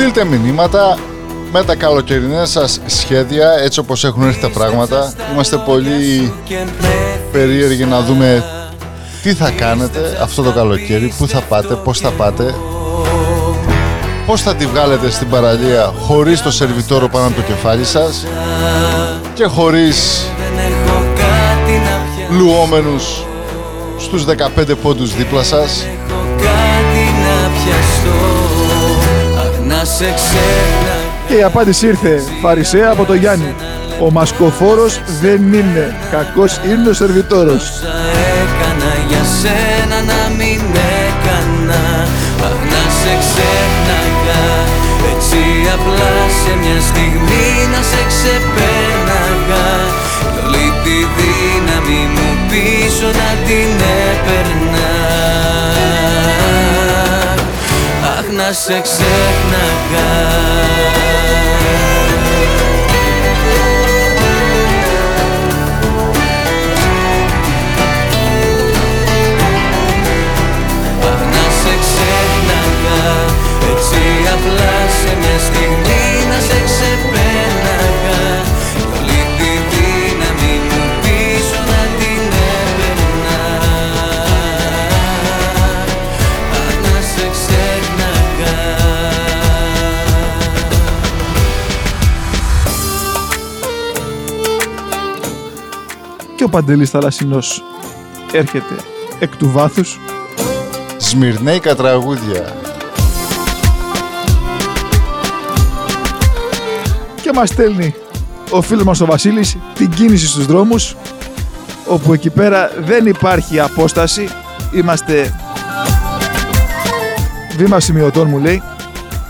[0.05, 0.99] Στείλτε μηνύματα
[1.53, 5.13] με τα καλοκαιρινά σας σχέδια, έτσι όπως έχουν έρθει τα πράγματα.
[5.33, 8.45] Είμαστε πολύ και με περίεργοι να δούμε
[9.23, 12.55] τι θα κάνετε αυτό το καλοκαίρι, πού θα πάτε, πώς θα πάτε,
[14.27, 18.27] πώς θα τη βγάλετε στην παραλία χωρίς το σερβιτόρο πάνω από το κεφάλι σας
[19.35, 23.25] και χωρίς δεν έχω κάτι να πιάσω λουόμενους
[23.99, 25.87] στους 15 πόντους δίπλα σας.
[31.27, 33.55] Και η απάντηση ήρθε Φαρισαία από το Γιάννη.
[34.01, 35.97] Ο μασκοφόρος δεν είναι.
[36.11, 37.63] Κακός είναι ο σερβιτόρος.
[37.63, 37.97] Όσα
[38.43, 40.61] έκανα για σένα να μην
[41.07, 41.83] έκανα
[42.47, 44.45] Αχ να σε ξέχναγα
[45.13, 45.43] Έτσι
[45.75, 48.64] απλά σε μια στιγμή να σε ξεπέρναγα
[58.37, 60.11] να σε ξέχναγα.
[71.03, 73.03] Αχ να σε ξέχναγα.
[73.73, 74.03] Έτσι
[74.35, 77.34] απλά σε μια στιγμή να σε ξεπέρναγα
[96.45, 97.63] Και ο Παντελής Θαλασσινός
[98.33, 98.75] έρχεται
[99.19, 100.01] εκ του βάθους.
[100.99, 102.57] Σμυρνέικα τραγούδια.
[107.23, 107.95] και μας στέλνει
[108.51, 110.97] ο φίλος μας ο Βασίλης την κίνηση στους δρόμους
[111.87, 114.29] όπου εκεί πέρα δεν υπάρχει απόσταση.
[114.73, 115.35] Είμαστε
[117.57, 118.63] βήμα σημειωτών μου λέει.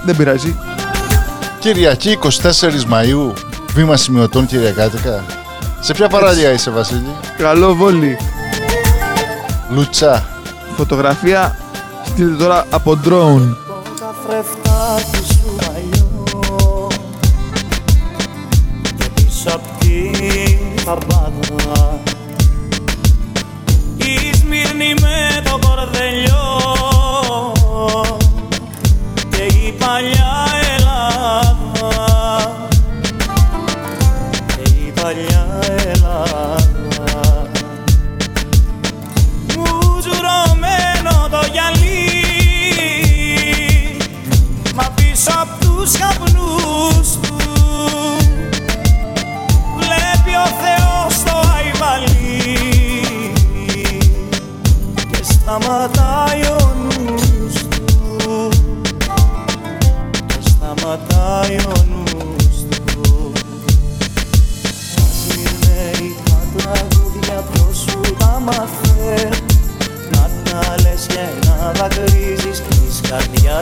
[0.04, 0.56] Δεν πειράζει.
[1.58, 2.28] Κυριακή 24
[2.90, 3.32] Μαΐου,
[3.74, 5.33] βήμα σημειωτών Κυριακάτικα.
[5.84, 8.18] Σε ποια παραλία είσαι Βασίλη; καλό βόλι
[9.70, 10.26] Λουτσά.
[10.76, 11.56] φωτογραφία
[12.04, 13.56] στείλτε τώρα από drone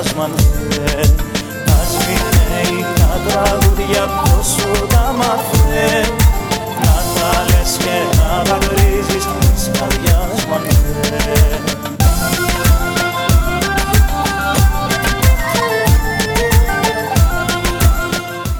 [0.02, 0.32] καρδιάς μ' αν
[0.70, 1.14] θες
[1.64, 6.14] Τα σμυρνέικα τραγούδια ποιος σου τα μαθαίνει
[6.80, 11.60] Να τα λες και να δακρύζεις της καρδιάς μ' αν θες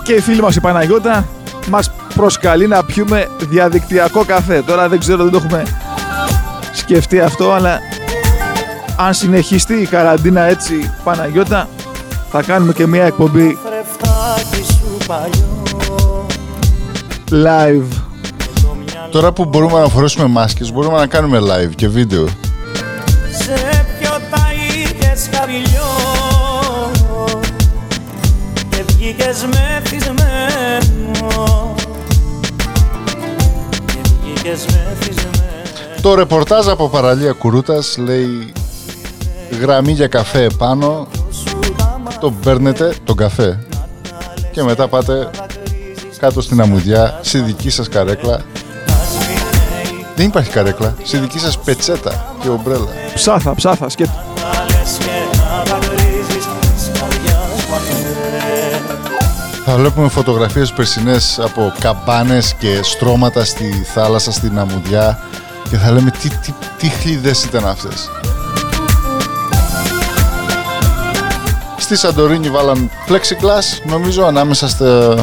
[0.04, 1.26] και η φίλη μας η Παναγιώτα
[1.68, 4.62] μας προσκαλεί να πιούμε διαδικτυακό καφέ.
[4.62, 5.62] Τώρα δεν ξέρω δεν το έχουμε
[6.72, 7.78] σκεφτεί αυτό αλλά
[9.04, 11.68] αν συνεχιστεί η καραντίνα έτσι Παναγιώτα
[12.30, 13.58] θα κάνουμε και μια εκπομπή.
[13.64, 16.26] Φρεφτάκι σου παλιό
[17.30, 17.86] live.
[19.10, 22.26] Τώρα που μπορούμε να φορέσουμε μάσκες, μπορούμε να κάνουμε live και βίντεο.
[23.30, 25.90] Σε ποιο τα είχες χαμηλιό
[28.68, 30.14] Και βγήκες μεθυσμένο
[33.86, 38.52] Και βγήκες μεθυσμένο Το ρεπορτάζ από παραλία Κουρούτας λέει
[39.60, 41.06] γραμμή για καφέ επάνω,
[42.20, 43.58] το παίρνετε τον καφέ
[44.52, 45.30] και μετά πάτε
[46.18, 48.40] κάτω στην αμμουδιά, στη δική σας καρέκλα.
[50.16, 52.88] Δεν υπάρχει καρέκλα, στη δική σας πετσέτα και ομπρέλα.
[53.14, 59.62] ψάθα ψάθα σκέτο Να λες και να δακρύζεις της καρδιάς μου αν θες.
[59.64, 65.18] Θα βλέπουμε φωτογραφίες περσινές από καμπάνες και στρώματα στη θάλασσα, στην αμμουδιά
[65.70, 68.10] και θα λέμε τι, τι, τι χλίδες ήταν αυτές.
[71.92, 75.14] Στη Σαντορίνη βάλαν plexiglass, νομίζω ανάμεσα στα...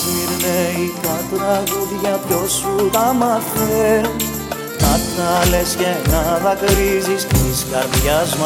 [0.00, 4.08] Σμυρνέικα τραγούδια ποιος σου τα μαθαίνει
[4.80, 8.44] Να τα λες και να δακρύζεις της καρδιάς μου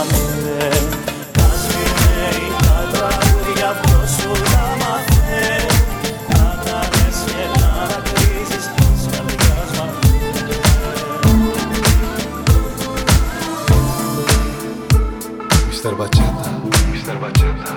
[15.83, 15.97] Mr.
[15.97, 16.51] Bachata
[16.95, 17.16] Mr.
[17.23, 17.71] Bachata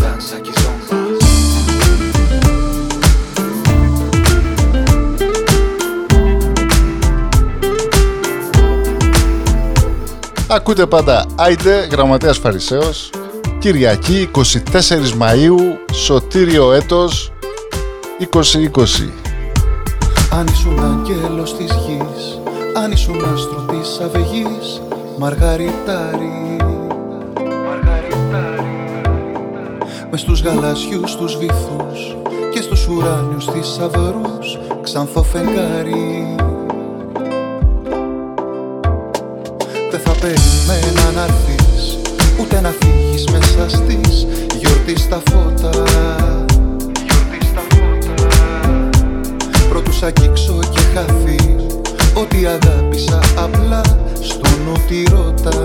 [0.00, 0.96] Danza kizomba
[10.48, 13.10] Ακούτε πάντα Άιντε, Γραμματέας Φαρισαίος
[13.58, 14.42] Κυριακή 24
[15.20, 17.32] Μαΐου Σωτήριο έτος
[18.18, 19.10] 2020
[20.30, 22.38] Αν ήσουν αγγέλος της γης
[22.76, 24.80] Αν ήσουν άστρο της αυγής
[25.18, 26.56] Μαργαριτάρι.
[30.10, 32.16] Μες στους γαλαζιούς τους βυθούς
[32.52, 36.34] Και στους ουράνιους θησαυρούς Ξανθό φεγγάρι
[39.90, 41.98] Δεν θα περιμένα να έρθεις
[42.40, 44.26] Ούτε να φύγεις μέσα στις
[44.58, 45.70] Γιορτή στα φώτα.
[49.68, 51.67] Πρώτου σ' αγγίξω και χαθείς
[52.20, 53.80] Ότι αγάπησα απλά
[54.20, 55.64] Στον ότι ρώτα.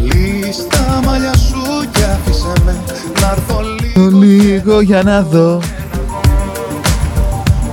[0.00, 2.76] Λίστα μαλλιά σου κι άφησε με
[3.20, 5.60] Να έρθω λίγο Λίγο για να δω.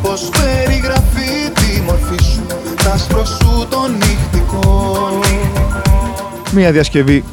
[0.01, 2.41] Πως περιγραφεί τη μορφή σου
[2.83, 5.19] Τ' άσπρο σου το νυχτικό.
[6.51, 7.23] Μία διασκευή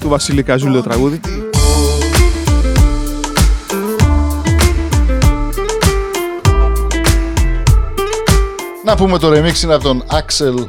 [0.00, 1.20] του Βασίλη Καζούλη το τραγούδι.
[9.02, 10.66] Πούμε το remix είναι από τον Axel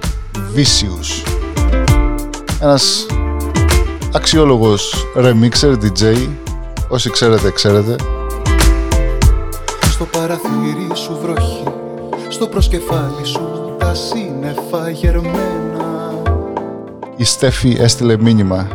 [0.56, 1.30] Vicious.
[2.62, 3.06] Ένας
[4.14, 6.30] αξιόλογος remixer, DJ
[6.88, 7.96] Όσοι ξέρετε, ξέρετε.
[9.82, 11.64] Στο παραθύρι σου βροχή
[12.30, 16.14] Στο προσκεφάλι σου τα σύννεφα γερμένα.
[17.16, 18.68] Η Στέφη έστειλε μήνυμα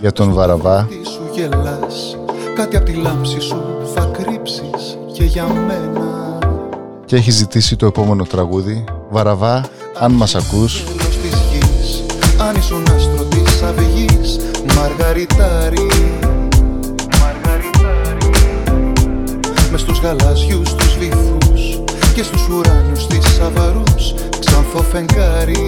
[0.00, 0.86] για τον Βαραβά.
[0.88, 2.18] Τι σου γελάς
[2.54, 3.62] Κάτι απ' τη λάμψη σου
[3.94, 5.89] θα κρύψεις Και για μένα
[7.10, 8.84] και έχει ζητήσει το επόμενο τραγούδι.
[9.10, 9.64] Βαραβά,
[9.98, 10.84] αν μας ακούς.
[10.84, 12.02] Τέλος της γης
[12.38, 14.38] Αν ήσουν άστρο της αυγής
[14.76, 15.86] Μαργαριτάρι
[19.70, 21.80] Μες στους γαλάζιους τους βυθούς
[22.14, 25.66] Και στους ουράνιους θησαυρούς Ξανθό φεγγάρι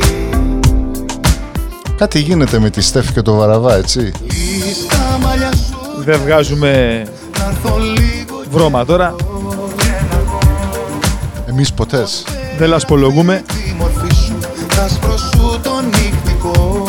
[1.96, 6.02] Κάτι γίνεται με τη Στέφη και το Βαραβά, έτσι; Λίστα μαλλιά σου.
[6.04, 7.02] Δεν βγάζουμε
[7.38, 9.14] Να έρθω λίγο βρώμα τώρα.
[11.52, 12.24] Εμείς ποτές
[12.58, 13.42] Δεν λασπολογούμε.
[13.46, 14.38] Τη μορφή σου
[14.68, 16.86] Τ' άσπρο σου το νυχτικό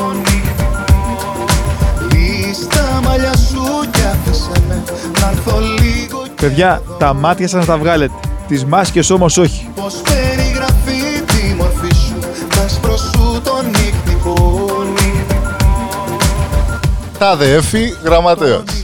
[2.12, 4.84] Λίστα μαλλιά σου κι άφησε με
[5.20, 8.14] Να έρθω λίγο Παιδιά, τα μάτια σας να τα βγάλετε.
[8.48, 9.70] Τις μάσκες όμως όχι.
[9.76, 14.68] Πως περιγραφεί τη μορφή σου Τ' άσπρο σου το νυχτικό
[17.18, 18.83] Τάδε Εφη, γραμματέας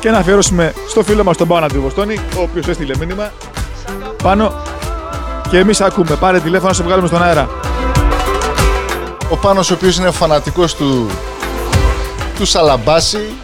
[0.00, 3.32] Και να αφιερώσουμε στο φίλο μας τον Πάνο του Βοστόνη, ο οποίος έστειλε μήνυμα.
[4.22, 4.62] Πάνω.
[5.50, 6.14] Και εμείς ακούμε.
[6.14, 7.48] Πάρε τηλέφωνο να σε βγάλουμε στον αέρα.
[9.30, 11.10] Ο Πάνος ο οποίος είναι φανατικός του
[12.38, 13.34] του Σαλαμπάση.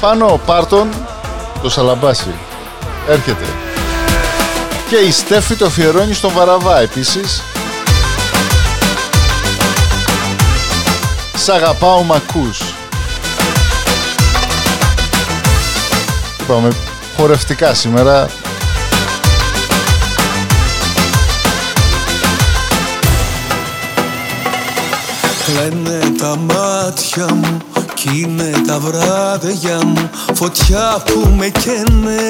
[0.00, 0.88] Πάνω Πάρτον.
[1.62, 2.34] Το Σαλαμπάση.
[3.08, 3.44] Έρχεται.
[4.88, 7.42] Και η Στέφη το αφιερώνει στον Βαραβά επίσης.
[11.36, 12.12] Σ' αγαπάω μ'
[16.42, 16.68] Είπαμε
[17.16, 18.26] χορευτικά σήμερα.
[25.44, 27.58] Κλαίνε τα μάτια μου
[27.94, 32.20] κι είναι τα βράδια μου φωτιά που με καίνε.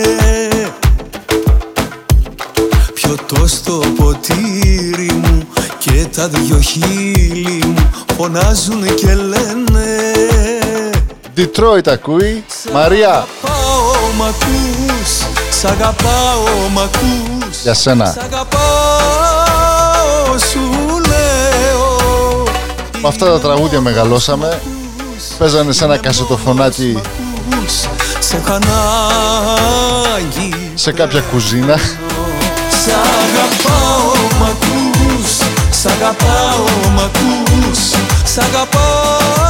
[2.94, 5.48] Πιωτό στο ποτήρι μου
[5.78, 10.12] και τα δυο χείλη μου φωνάζουν και λένε.
[11.36, 12.44] Detroit ακούει.
[12.72, 13.26] Μαρία.
[13.42, 13.61] Πάω
[14.16, 15.10] μ' ακούς,
[15.60, 18.06] σ' αγαπάω μ' ακούς Για σένα.
[18.06, 18.60] Σ' αγαπάω
[20.50, 20.60] σου
[21.08, 22.44] λέω.
[23.02, 24.60] Με αυτά τα τραγούδια μεγαλώσαμε.
[25.38, 27.00] Παίζανε σε ένα κασετοφωνάτι
[28.18, 30.54] Σε έχω ανάγκη.
[30.74, 31.76] Σε κάποια κουζίνα.
[32.84, 35.36] Σ' αγαπάω μ' ακούς
[35.70, 37.78] Σ' αγαπάω μ' ακούς
[38.24, 39.41] Σ' αγαπάω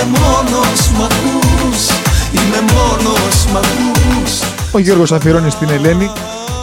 [0.00, 1.86] Είμαι μόνος μ' ακούς
[2.32, 4.32] Είμαι μόνος μ' ακούς.
[4.72, 6.10] Ο Γιώργος αφιερώνει στην Ελένη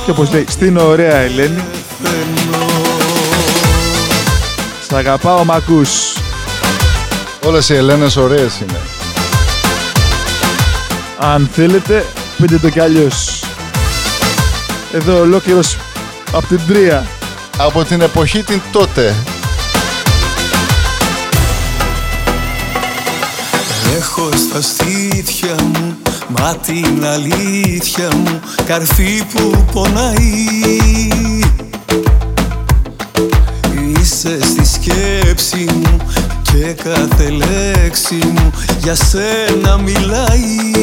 [0.06, 1.64] και όπως λέει στην ωραία Ελένη.
[4.88, 5.90] Σ' αγαπάω μ' ακούς.
[7.46, 8.80] Όλες οι Ελένες ωραίες είναι.
[11.20, 12.06] Αν θέλετε
[12.38, 13.44] πείτε το κι αλλιώς.
[14.94, 15.78] Εδώ ολόκληρος
[16.32, 17.08] από την τρία.
[17.58, 19.16] Από την εποχή την τότε
[24.20, 25.98] Έχω στα στήθια μου
[26.28, 30.46] Μα την αλήθεια μου Καρφί που πονάει.
[34.00, 35.98] Είσαι στη σκέψη μου
[36.42, 38.52] Και και κάθε λέξη μου
[38.82, 40.80] για σένα μιλάει.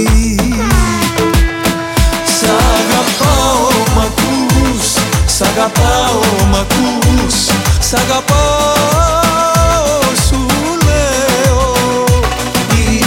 [2.39, 4.87] Σ' αγαπάω μ' ακούς,
[5.27, 7.35] σ' αγαπάω μ' ακούς,
[7.81, 9.14] σ' αγαπάω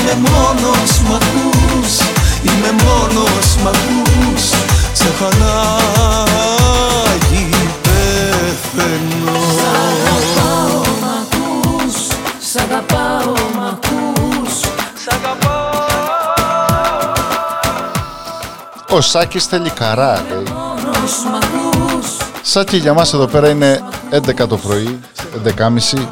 [0.08, 2.00] Είμαι μόνος μ' ακούς,
[2.44, 4.44] είμαι μόνος μ' ακούς,
[4.94, 6.30] σε χανάγει
[7.82, 9.38] πεθαίνω
[10.00, 11.96] αγαπάω, μ' ακούς
[12.52, 14.54] Σ' αγαπάω, μ' ακούς
[15.04, 15.76] Σ' αγαπάω
[18.90, 20.44] Ο Σάκης θέλει καρά, λέει.
[20.54, 22.08] Μόνος μ' ακούς
[22.42, 25.00] Σάκη για μας εδώ πέρα είναι 11 το πρωί,
[25.46, 26.08] 11.30.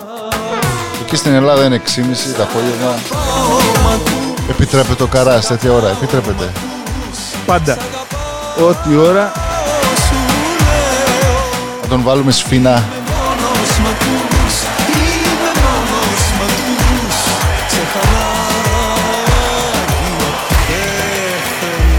[1.02, 3.15] Εκεί στην Ελλάδα είναι 6.30 το απόγευμα.
[4.50, 6.52] Επιτρέπεται ο καράς σε τέτοια ώρα, επιτρέπεται.
[7.46, 7.78] Πάντα.
[8.70, 9.32] Ό,τι ώρα
[11.82, 12.72] Να τον βάλουμε σφίνα.
[12.72, 14.56] μόνος μ' ακούς,
[14.96, 17.16] είμαι μόνος μ' ακούς,
[17.68, 19.26] σε χανάγει
[20.58, 21.96] πεθαίνω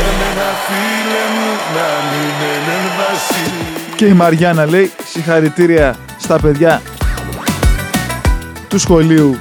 [0.00, 6.82] Εμένα φίλε μου να μην είναι βασίλη και η Μαριάννα λέει συγχαρητήρια στα παιδιά
[8.68, 9.38] του σχολείου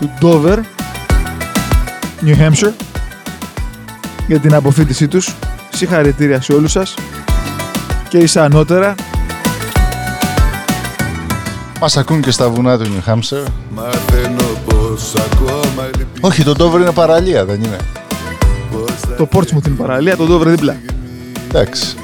[0.00, 0.58] του Dover,
[2.24, 2.72] New Hampshire
[4.26, 5.34] για την αποφύτισή τους.
[5.72, 6.94] Συγχαρητήρια σε όλους σας
[8.08, 8.94] και ίσα ανώτερα
[11.80, 13.46] Μας ακούν και στα βουνά του New Hampshire.
[13.74, 17.76] Μαθαίνω πως ακόμα λυπή Όχι, το Dover είναι παραλία, δεν είναι;
[19.16, 20.76] το Portsmouth είναι παραλία, το Dover δίπλα.
[21.48, 21.96] Εντάξει.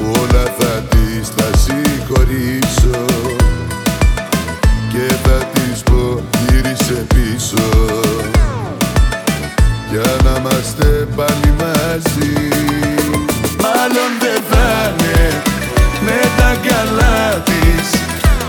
[0.00, 2.65] Όλα θα τις τα συγχωρήσω
[6.76, 7.62] γύρισε πίσω.
[9.90, 12.48] Για να είμαστε πάλι μαζί.
[13.62, 15.42] Μάλλον δεν θα είναι
[16.00, 18.00] με τα καλά της.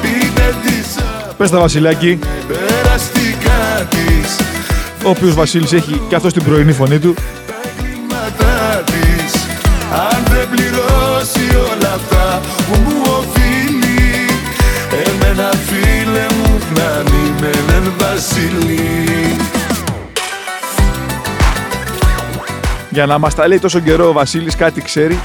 [0.02, 0.96] Πείτε της
[1.38, 4.46] Πες τα Βασιλάκη, περαστικά της
[5.06, 7.16] ο οποίος Βασίλης έχει και αυτός την πρωινή φωνή του.
[8.10, 9.34] Ματά της.
[10.12, 14.28] Αν δεν πληρώσει όλα αυτά που μου οφείλει
[15.06, 16.47] Εμένα φίλε μου
[16.78, 19.38] να μην με λένε Βασίλη
[22.90, 25.20] Για να μας τα λέει τόσο καιρό ο Βασίλης κάτι ξέρει.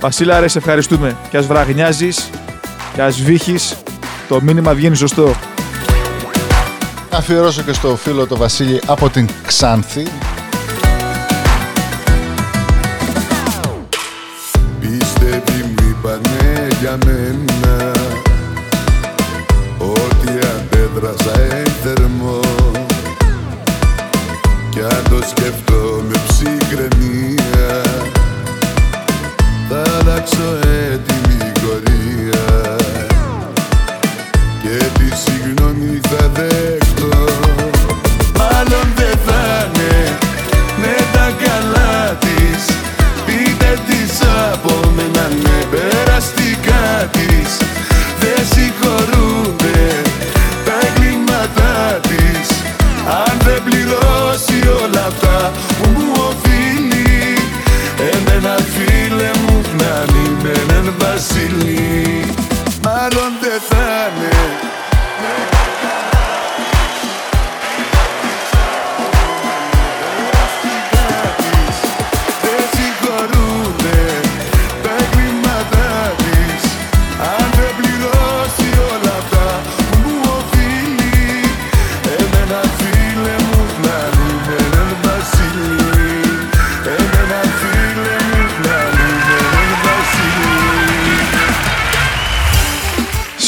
[0.00, 1.16] Βασίλα ρε σε ευχαριστούμε.
[1.30, 2.30] Και ας βραγνιάζεις
[2.94, 3.76] και ας βύχεις,
[4.28, 5.34] το μήνυμα βγαίνει σωστό.
[7.10, 10.06] Να αφιερώσω και στο φίλο το Βασίλη από την Ξάνθη.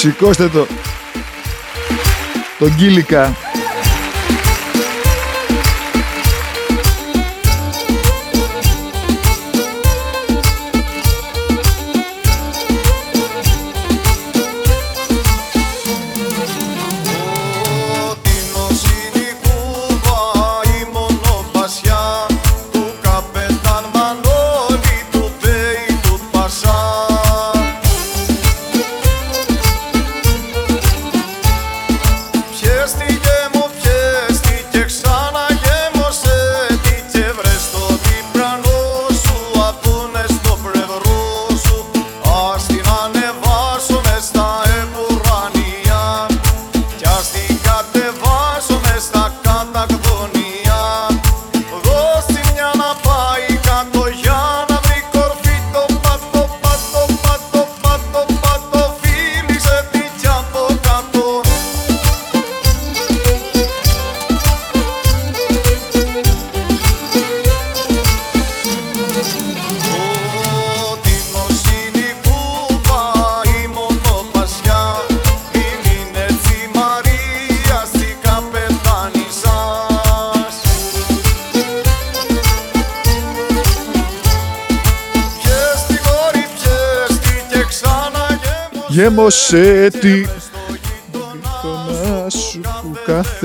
[0.07, 0.67] Σηκώστε το.
[2.59, 3.37] Τον Κίλικα.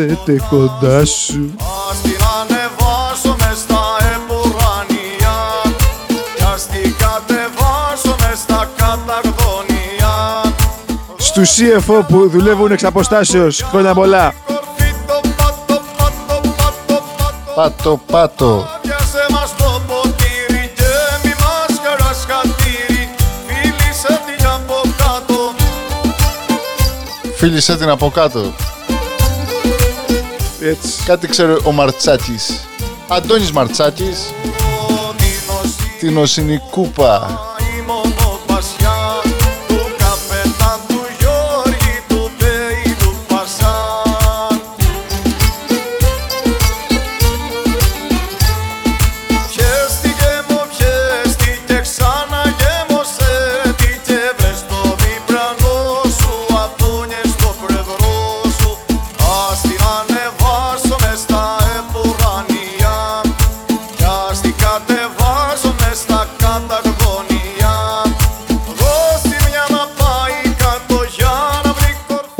[0.05, 1.55] Κάθεται κοντά σου.
[1.89, 3.83] Ας την ανεβάσω μες στα
[4.15, 5.35] επουρανία
[6.35, 10.13] Κι ας την κατεβάσω μες στα καταγδονία
[11.17, 14.33] Στους CFO που δουλεύουν εξ αποστάσεως Χρόνια πολλά.
[17.55, 18.67] Πάτο, πάτο.
[18.81, 20.93] Πιάσε μας το ποτήρι και
[21.23, 23.09] μη μας χαράς χατήρι.
[27.37, 28.53] Φίλησε την από κάτω
[30.61, 31.03] Έτσι.
[31.05, 32.65] Κάτι ξέρω ο Μαρτσάκης.
[33.07, 34.33] Αντώνης Μαρτσάκης.
[35.99, 36.61] Την Οσινή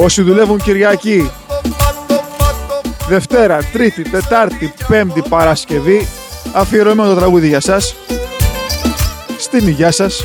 [0.04, 1.32] Όσοι δουλεύουν Κυριακή
[3.08, 6.08] Δευτέρα, Τρίτη, Τετάρτη, Πέμπτη, Παρασκευή
[6.54, 7.96] Αφιερωμένο το τραγούδι για σας
[9.38, 10.24] Στην υγειά σας.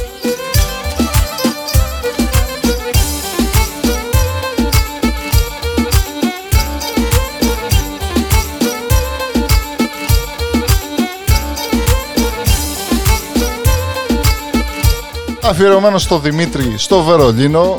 [15.43, 17.77] Αφιερωμένο στο Δημήτρη στο Βερολίνο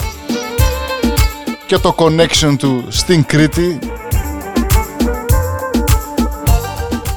[1.67, 3.79] και το connection του στην Κρήτη.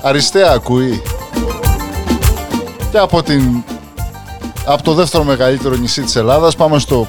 [0.03, 1.03] Αριστεία ακούει.
[2.91, 3.63] Και από, την,
[4.67, 7.07] από το δεύτερο μεγαλύτερο νησί της Ελλάδας πάμε στο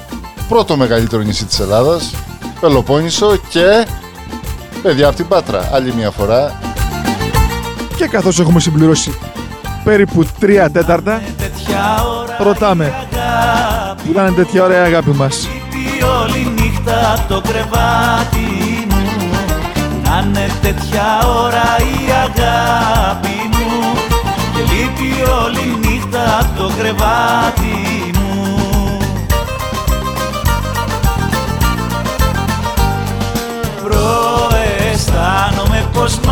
[0.48, 2.14] πρώτο μεγαλύτερο νησί της Ελλάδας,
[2.60, 3.86] Πελοπόννησο και
[4.82, 5.70] παιδιά από την Πάτρα.
[5.72, 6.60] Άλλη μια φορά.
[7.96, 9.18] Και καθώς έχουμε συμπληρώσει
[9.84, 11.22] περίπου 3 τέταρτα
[12.38, 12.94] Ρωτάμε
[14.04, 15.51] Που ήταν τέτοια ωραία αγάπη μας Λείπει όλη
[16.84, 19.02] νύχτα απ' το κρεβάτι μου.
[20.04, 23.68] Να είναι τέτοια ώρα η αγάπη μου.
[24.54, 27.74] Και λείπει όλη νύχτα απ' το κρεβάτι
[28.14, 28.30] μου.
[33.82, 36.30] Προαισθάνομαι πως μ'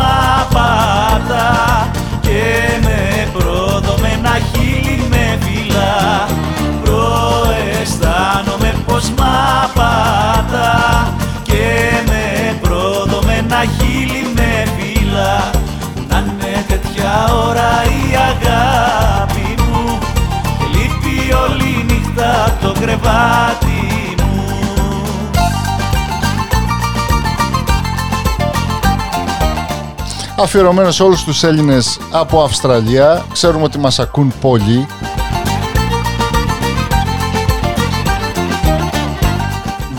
[30.41, 33.25] Αφιερωμένος σε όλους τους Έλληνες από Αυστραλία.
[33.33, 34.87] Ξέρουμε ότι μας ακούν πολλοί.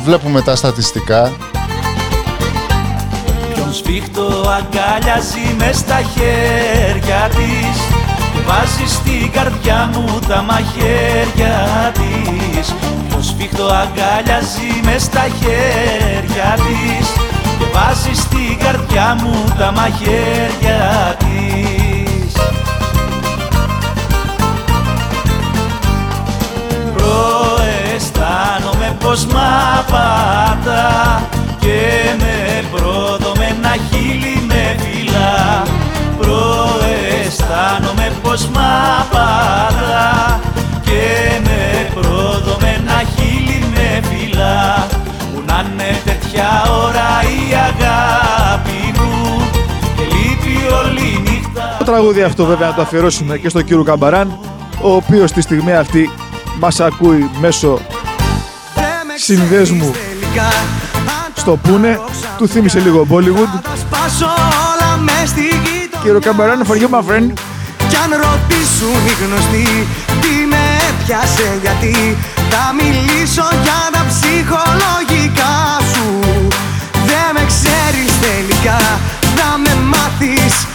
[0.05, 1.33] Βλέπουμε τα στατιστικά.
[3.55, 7.79] Ποιον σφίχτο αγκαλιάζει μες στα χέρια της
[8.33, 12.75] Και βάζει στην καρδιά μου τα μαχαίρια της
[13.09, 17.22] Ποιον σφίχτο αγκαλιάζει μες στα χέρια της Και
[17.73, 22.33] βάζεις στην καρδιά μου τα μαχαίρια της.
[26.95, 29.37] Προαισθάνομαι πως μ'
[29.79, 31.23] απατά
[31.61, 31.81] και
[32.19, 35.63] με πρόδομενα χείλη με φυλά.
[36.19, 38.59] Προαισθάνομαι πως μ'
[39.01, 40.41] απατά
[40.83, 41.05] και
[41.45, 44.87] με πρόδομενα χείλη με φυλά.
[45.35, 45.91] Που να είναι
[46.33, 49.43] τέτοια ώρα η αγάπη μου.
[49.97, 51.77] Και λείπει όλη νύχτα.
[51.79, 54.39] Το τραγούδι αυτό βέβαια να το αφιερώσουμε και στον κύριο Καμπαράν
[54.83, 56.11] ο οποίος τη στιγμή αυτή
[56.59, 57.79] μας ακούει μέσω
[59.17, 59.93] συνδέσμου.
[61.35, 62.01] Στο Πούνε
[62.39, 63.61] του θύμισε λίγο Bollywood.
[63.77, 67.33] Σπάσω όλα μες στη γείτονα Κύριο Καμπαράν, for you my friend.
[67.89, 69.87] Κι αν ρωτήσουν οι γνωστοί
[70.21, 72.17] Τι με έπιασε γιατί
[72.51, 75.12] Θα μιλήσω για τα ψυχολογικά
[78.63, 78.79] ξέρεις τελικά
[79.37, 80.67] Θα με μάθεις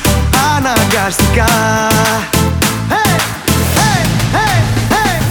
[0.56, 1.46] αναγκαστικά
[2.90, 3.20] Hey!
[3.78, 4.06] Hey!
[4.34, 4.58] Hey!
[4.92, 5.22] Hey!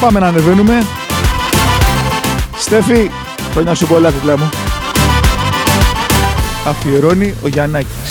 [0.00, 0.86] Πάμε να ανεβαίνουμε
[2.58, 3.10] Στέφη,
[3.52, 4.50] χρόνια σου πολλά κουκλά μου
[6.66, 8.01] αφιερώνει ο Γιαννάκης.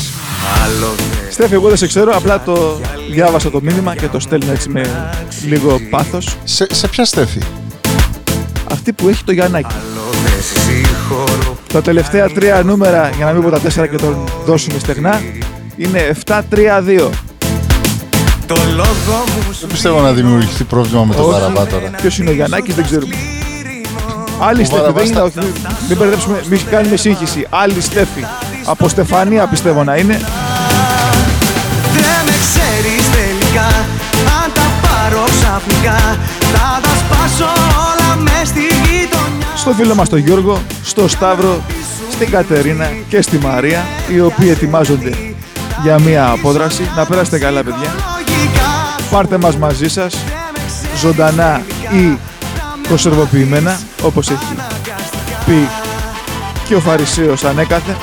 [1.31, 2.79] Στέφη, εγώ δεν σε ξέρω, απλά το
[3.11, 4.81] διάβασα το μήνυμα και το στέλνω έτσι με
[5.47, 6.35] λίγο πάθος.
[6.43, 7.39] Σε, σε ποια Στέφη;
[8.71, 9.75] Αυτή που έχει το Γιαννάκη.
[11.73, 15.21] Τα τελευταία τρία νούμερα, για να μην πω τα τέσσερα και τον δώσουμε στεγνά,
[15.75, 17.09] είναι 7-3-2.
[19.59, 21.31] Δεν πιστεύω να δημιουργηθεί πρόβλημα με τον Όχι.
[21.31, 21.89] Βαραβά τώρα.
[21.97, 23.15] Ποιος είναι ο Γιαννάκης δεν ξέρουμε.
[24.41, 25.53] Άλλη Ο Στέφη δεν Βαραβάς είναι, τα- όχι, μην-
[25.87, 27.47] μην μπερδέψουμε, μην κάνουμε σύγχυση.
[27.49, 28.23] Άλλη Στέφη.
[28.65, 30.19] Από Στεφανία πιστεύω να είναι.
[35.81, 37.51] Ξαφνικά Θα τα σπάσω
[37.89, 41.61] όλα μες στη γειτονιά Στο φίλο μας τον Γιώργο, στο Σταύρο,
[42.11, 45.11] στην Κατερίνα και στη Μαρία, οι οποίοι ετοιμάζονται
[45.83, 46.91] για μία απόδραση.
[46.95, 47.95] Να περάσετε καλά παιδιά.
[49.11, 50.17] Πάρτε μας μαζί σας,
[50.97, 51.61] ζωντανά
[51.91, 52.17] ή
[52.87, 54.55] κονσερβοποιημένα, όπως έχει
[55.45, 55.67] πει
[56.67, 57.95] και ο Φαρισαίος ανέκαθε.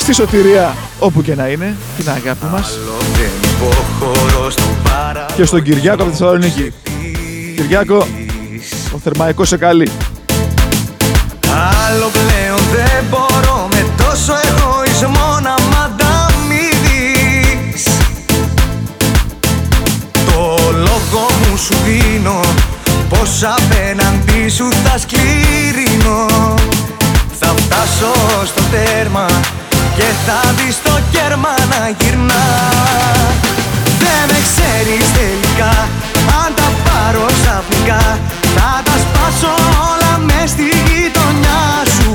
[0.00, 2.78] Στη σωτηρία όπου και να είναι, την αγάπη μας.
[5.36, 6.72] Και στον Κυριάκο από τη Θεσσαλονίκη.
[7.56, 8.06] Κυριάκο,
[8.94, 9.90] ο Θερμαϊκός σε καλή.
[11.86, 17.84] Άλλο πλέον δεν μπορώ με τόσο εγωισμό να μ' ανταμείβεις
[20.26, 22.40] Το λόγο μου σου δίνω
[23.08, 26.26] πως απέναντί σου θα σκληρύνω
[27.40, 28.12] Θα φτάσω
[28.46, 29.26] στο τέρμα
[30.00, 32.44] και θα δεις το κέρμα να γυρνά.
[34.02, 35.72] Δεν με ξέρεις τελικά
[36.40, 38.02] αν τα πάρω ξαφνικά
[38.56, 39.54] Θα τα σπάσω
[39.90, 41.62] όλα μες στη γειτονιά
[41.94, 42.12] σου.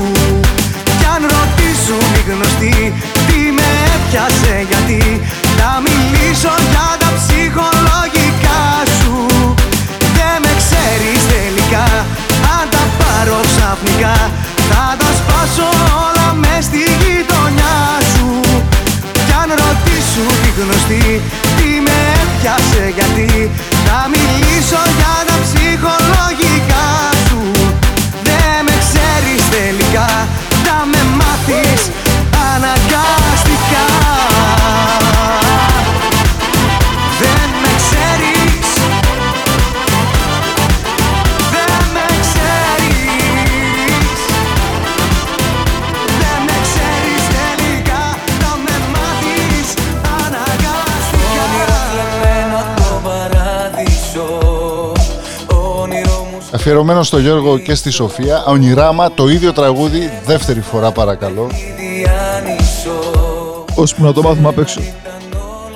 [0.98, 2.76] Κι αν ρωτήσουν οι γνωστοί
[3.26, 5.00] τι με έπιασε γιατί
[56.66, 61.46] Αφιερωμένο στο Γιώργο και στη Σοφία, Ονειράμα, το ίδιο τραγούδι, δεύτερη φορά παρακαλώ.
[61.50, 63.14] διάνυσο
[63.74, 64.80] Ώσπου να το μάθουμε απ' έξω.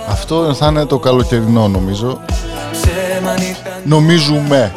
[0.09, 2.20] Αυτό θα είναι το καλοκαιρινό νομίζω.
[2.72, 4.72] Ψέμα ήταν Νομίζουμε.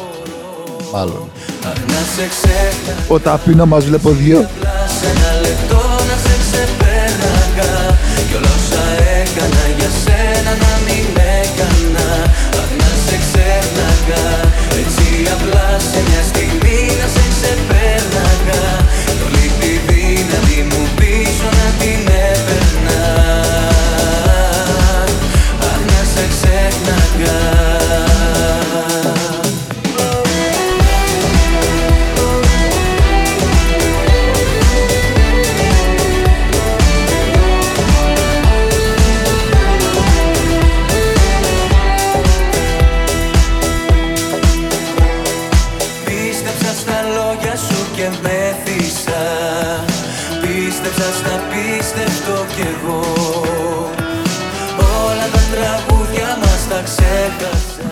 [0.92, 1.30] Μάλλον.
[1.64, 4.48] Αχ να σε ξέχνα Ο ταπεινό μας βλέπω δυο.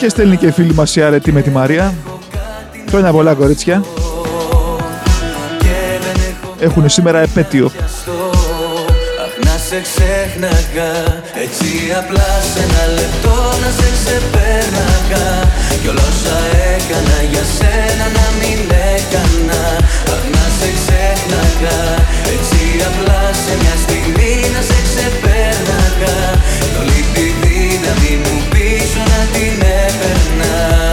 [0.03, 1.95] Και στέλνει και η φίλη μας η αρετή με τη Μαρία.
[2.89, 3.85] Χρόνια πολλά κορίτσια.
[6.59, 7.71] Έχουν σήμερα επέτειο.
[9.25, 10.93] Αχ να σε ξέχναγα
[11.45, 11.69] Έτσι
[12.01, 15.27] απλά σε ένα λεπτό να σε ξεπέρναγα
[15.83, 16.39] Κι όλα όσα
[16.75, 18.61] έκανα για σένα να μην
[18.97, 19.61] έκανα
[20.15, 21.79] Αχ να σε ξέχναγα
[22.35, 24.22] Έτσι απλά σε μια στιγμή
[27.83, 30.92] δύναμη μου πίσω να την έπαιρνα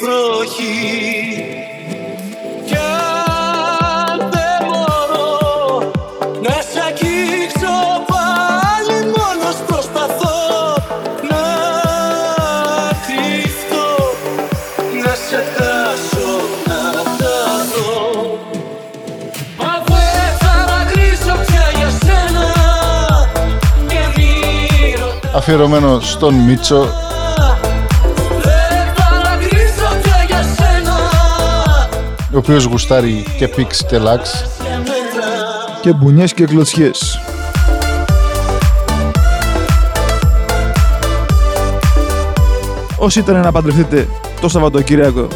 [0.00, 0.76] βροχή
[2.64, 5.92] Κι αν δεν μπορώ
[6.42, 7.74] να σ' αγγίξω
[8.10, 10.38] πάλι μόνος προσπαθώ
[11.30, 11.44] να
[13.06, 13.88] κρυφτώ
[15.04, 16.30] να σε χάσω
[16.66, 17.38] να τα
[17.72, 18.38] δω
[19.58, 22.48] Μα δεν θα δακρύσω πια για σένα
[23.86, 27.05] και μη ρωτάς Αφιερωμένο στον Μίτσο.
[32.36, 34.44] Ο οποίος γουστάρει και πίξ και λάξ.
[35.80, 37.20] Και μπουνιές και κλωτσιές.
[42.96, 44.08] Όσοι ήταν να παντρευτείτε
[44.40, 45.28] το Σαββατοκύριακο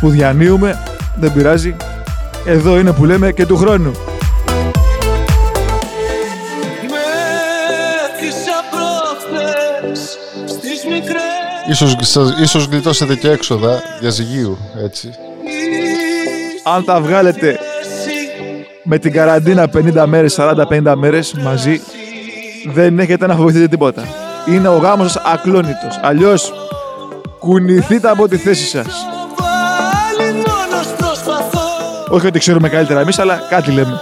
[0.00, 0.78] που διανύουμε,
[1.14, 1.76] δεν πειράζει.
[2.44, 3.92] Εδώ είναι που λέμε και του χρόνου.
[11.70, 15.10] Ίσως, σας- ίσως γλιτώσετε και έξοδα διαζυγίου, έτσι.
[16.74, 17.58] Αν τα βγάλετε
[18.82, 21.80] με την καραντίνα 50 μέρες, 40-50 μέρες μαζί,
[22.74, 24.04] δεν έχετε να φοβηθείτε τίποτα.
[24.48, 26.00] Είναι ο γάμος σας ακλόνητος.
[26.02, 26.52] Αλλιώς
[27.38, 28.86] κουνηθείτε από τη θέση σας.
[29.36, 31.60] πάλι μόνος προσπαθώ
[32.08, 34.00] Όχι ότι ξέρουμε καλύτερα εμείς, αλλά κάτι λέμε.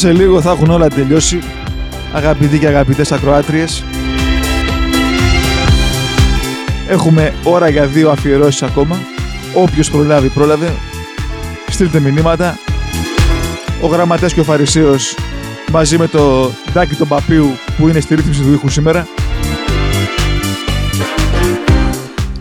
[0.00, 1.38] Σε λίγο θα έχουν όλα τελειώσει.
[2.12, 3.84] Αγαπητοί και αγαπητές ακροάτριες.
[6.88, 8.98] Έχουμε ώρα για δύο αφιερώσεις ακόμα.
[9.54, 10.74] Όποιος προλάβει, πρόλαβε.
[11.68, 12.58] Στείλτε μηνύματα.
[13.82, 15.16] Ο γραμματέας και ο Φαρισαίος
[15.72, 19.06] μαζί με το Ντάκη τον Παπίου που είναι στη ρύθμιση του ήχου σήμερα.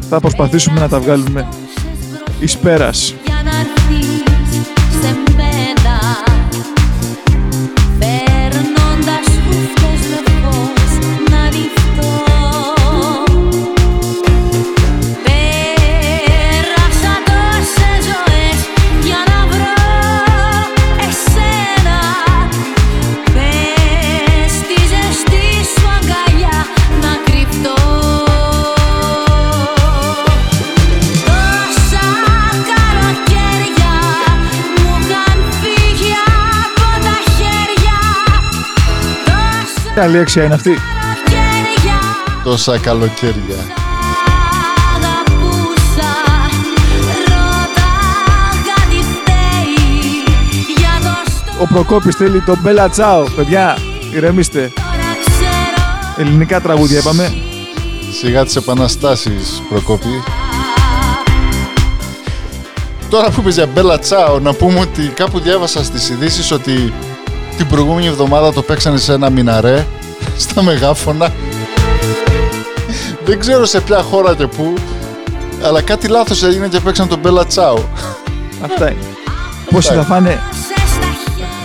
[0.09, 1.47] Θα προσπαθήσουμε να τα βγάλουμε
[2.39, 3.13] εις πέρας.
[39.99, 40.69] Τι αλέξια είναι αυτή.
[41.29, 41.99] χέρια
[42.43, 43.59] Τόσα καλοκαίρια.
[44.95, 46.11] αγαπούσα
[47.27, 50.23] Ρώταγα τι φταίει
[50.77, 51.11] για
[51.57, 53.23] το Ο Προκόπης θέλει τον Μπέλα Τσάο.
[53.35, 53.77] Παιδιά,
[54.15, 54.71] ηρεμήστε.
[56.17, 57.33] Ελληνικά τραγούδια είπαμε.
[58.19, 60.23] Σιγά τις επαναστάσεις, Προκόπη.
[63.09, 66.93] Τώρα που είπες για Μπέλα Τσάο, να πούμε ότι κάπου διάβασα στις ειδήσεις ότι
[67.59, 69.85] την προηγούμενη εβδομάδα το παίξανε σε ένα μιναρέ,
[70.37, 71.33] στα μεγάφωνα.
[73.25, 74.73] Δεν ξέρω σε ποια χώρα και πού,
[75.63, 77.77] αλλά κάτι λάθος έγινε και παίξαν τον Μπέλα Τσάο.
[78.63, 79.01] Αυτά είναι.
[79.69, 80.39] Πόσοι θα φάνε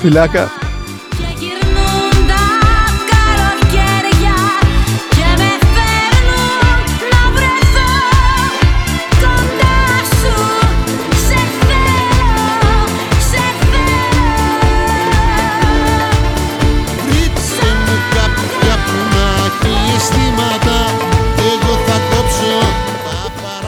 [0.01, 0.64] φυλάκα.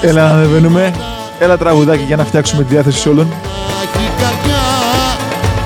[0.00, 0.94] Έλα να ανεβαίνουμε.
[1.38, 3.26] Έλα τραγουδάκι για να φτιάξουμε τη διάθεση όλων.
[3.82, 4.62] Έχει καρδιά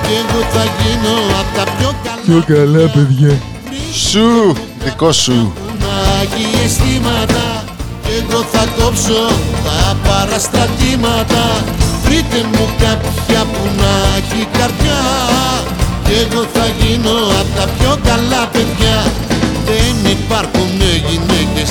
[0.01, 3.37] και εγώ θα γίνω απ' τα πιο καλά Πιο καλά παιδιά.
[4.09, 5.53] Σου, δικό σου.
[5.79, 7.63] να έχει αισθήματα
[8.03, 9.21] και εγώ θα κόψω
[9.65, 11.43] τα παραστατήματα
[12.03, 15.01] Βρείτε μου κάποια που να έχει καρδιά
[16.05, 18.97] και εγώ θα γίνω απ' τα πιο καλά παιδιά
[19.69, 20.69] Δεν υπάρχουν
[21.09, 21.69] γυναίκες,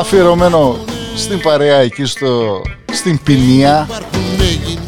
[0.00, 0.76] Αφιερωμένο
[1.16, 3.88] στην παρέα εκεί στο, στην ποινία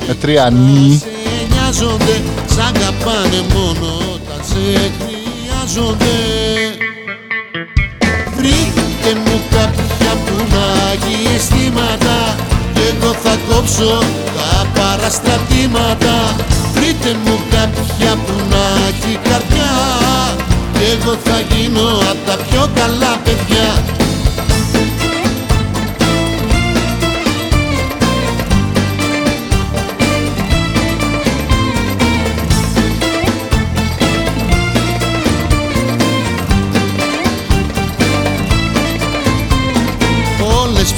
[0.06, 0.98] με τρία νι.
[0.98, 1.08] σε
[1.50, 6.14] νοιάζονται Σ' αγαπάνε μόνο όταν σε χρειάζονται.
[8.36, 12.36] Βρείτε μου κάποια που να έχει αισθήματα.
[12.74, 13.98] Κι εγώ θα κόψω
[14.36, 16.14] τα παραστρατήματα.
[16.74, 19.72] Βρείτε μου κάποια που να έχει καρδιά.
[20.72, 23.51] Κι εγώ θα γίνω απ' τα πιο καλά παιδιά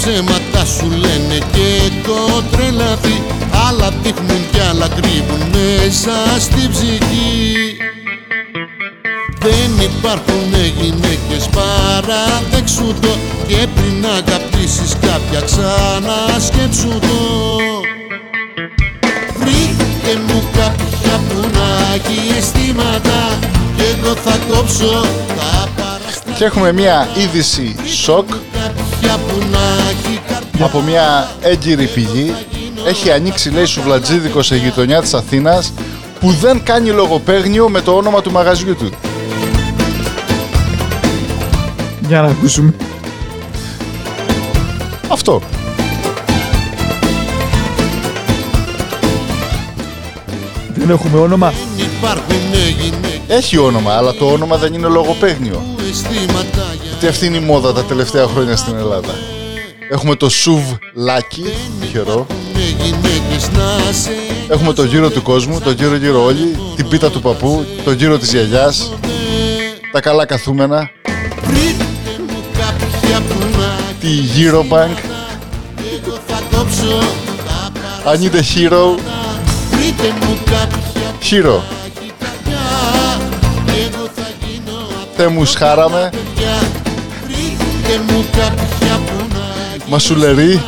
[0.04, 3.22] ψέματα σου λένε και το τρελαθεί
[3.68, 7.76] Άλλα δείχνουν κι άλλα κρύβουν μέσα στη ψυχή.
[9.38, 17.18] Δεν υπάρχουν γυναίκες παραδέξου το Και πριν αγαπήσεις κάποια ξανασκέψου το.
[19.38, 23.38] Βρείτε μου κάποια που να έχει αισθήματα.
[23.76, 28.28] Κι εγώ θα κόψω τα Και έχουμε μια είδηση σοκ
[28.64, 29.58] παραστατικά που να
[29.90, 32.34] έχει καρδιά από μια έγκυρη πηγή.
[32.86, 35.72] Έχει ανοίξει λέει σουβλατζίδικο σε γειτονιά της Αθήνας
[36.20, 38.90] που δεν κάνει λογοπαίγνιο με το όνομα του μαγαζιού του.
[42.08, 42.74] Για να ακούσουμε.
[45.08, 45.42] Αυτό.
[50.74, 51.52] Δεν έχουμε όνομα.
[51.76, 52.34] Υπάρχουν
[52.80, 55.62] γυναίκες Έχει όνομα, αλλά το όνομα δεν είναι λογοπαίγνιο.
[55.94, 59.14] Που αισθήματα για Γιατί αυτή είναι η μόδα τα τελευταία χρόνια στην Ελλάδα.
[59.90, 61.44] Έχουμε το σουβλάκι,
[61.80, 62.26] τυχερό.
[62.54, 64.10] γυναίκες να σε
[64.48, 68.18] Έχουμε το γύρο του κόσμου, το γύρο γύρω όλοι, την πίτα του παππού, το γύρο
[68.18, 68.92] της γιαγιάς,
[69.92, 70.90] τα καλά καθούμενα,
[71.42, 71.84] Βρείτε
[72.28, 74.98] μου κάποια που να τη Eurobank,
[75.94, 76.98] εγώ θα κόψω
[78.04, 78.98] τα I need a hero,
[79.70, 81.83] Βρείτε μου κάποια hero.
[85.16, 86.54] Τε μου σχάραμε, παιδιά
[87.26, 89.38] Βρείτε μου κάποια που να
[89.74, 90.62] έχει μασουλερί,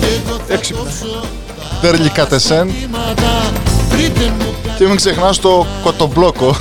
[0.00, 0.82] Κι εγώ θα Έξυπνα.
[0.82, 1.20] κόψω
[1.80, 2.72] τέρλι κατεσέν
[3.16, 3.52] τα
[3.88, 6.56] Βρείτε μου και μην ξεχνάς το κοτομπλόκο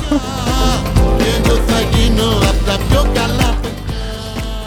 [1.18, 4.04] Κι εγώ θα γίνω απ' τα πιο καλά παιδιά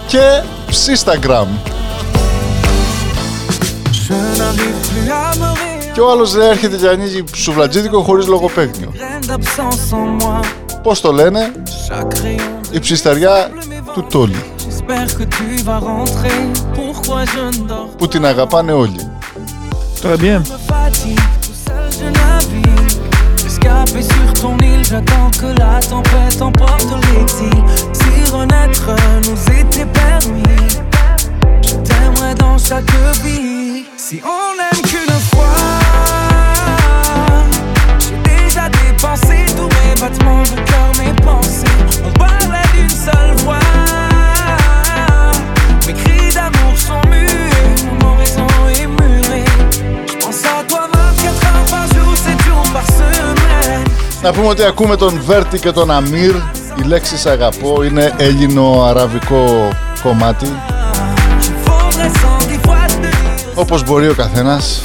[0.07, 1.49] και ψίσταγκραμ.
[4.09, 5.93] Je n'arrive plus à me réveiller.
[5.95, 8.93] Και ο άλλος δεν έρχεται και ανοίγει σουβλατζίδικο χωρίς λογοπαίγνιο.
[10.86, 10.86] Graine d'absence en moi.
[10.86, 11.52] Πώς το λένε,
[11.90, 12.66] Chaque rayon.
[12.72, 13.50] η ψισταριά
[13.94, 16.40] του Τόλι, J'espère que tu vas rentrer.
[16.76, 19.10] Pourquoi je ne dors που την αγαπάνε όλοι.
[20.04, 20.40] Très bien.
[20.40, 22.92] me fatigue, tout seul je navigue.
[23.50, 27.58] Escapé sur ton île, j'attends que la tempête emporte l'exil.
[28.00, 28.88] Si renaître
[29.28, 30.68] nous était permis,
[31.68, 32.94] je t'aimerais dans chaque
[33.24, 33.86] vie.
[34.08, 35.14] Si on n'aime qu'une
[54.27, 56.35] Να πούμε ότι ακούμε τον Βέρτη και τον Αμύρ.
[56.79, 59.69] Η λέξη σ' αγαπώ είναι Έλληνο-Αραβικό
[60.03, 60.47] κομμάτι.
[63.55, 64.83] Όπως μπορεί ο καθένας.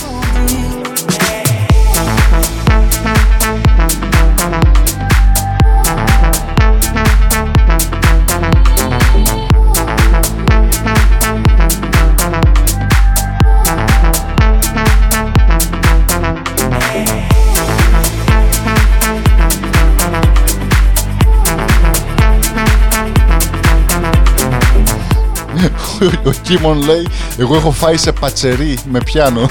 [26.30, 29.48] Ο Κίμον λέει Εγώ έχω φάει σε πατσερί με πιάνο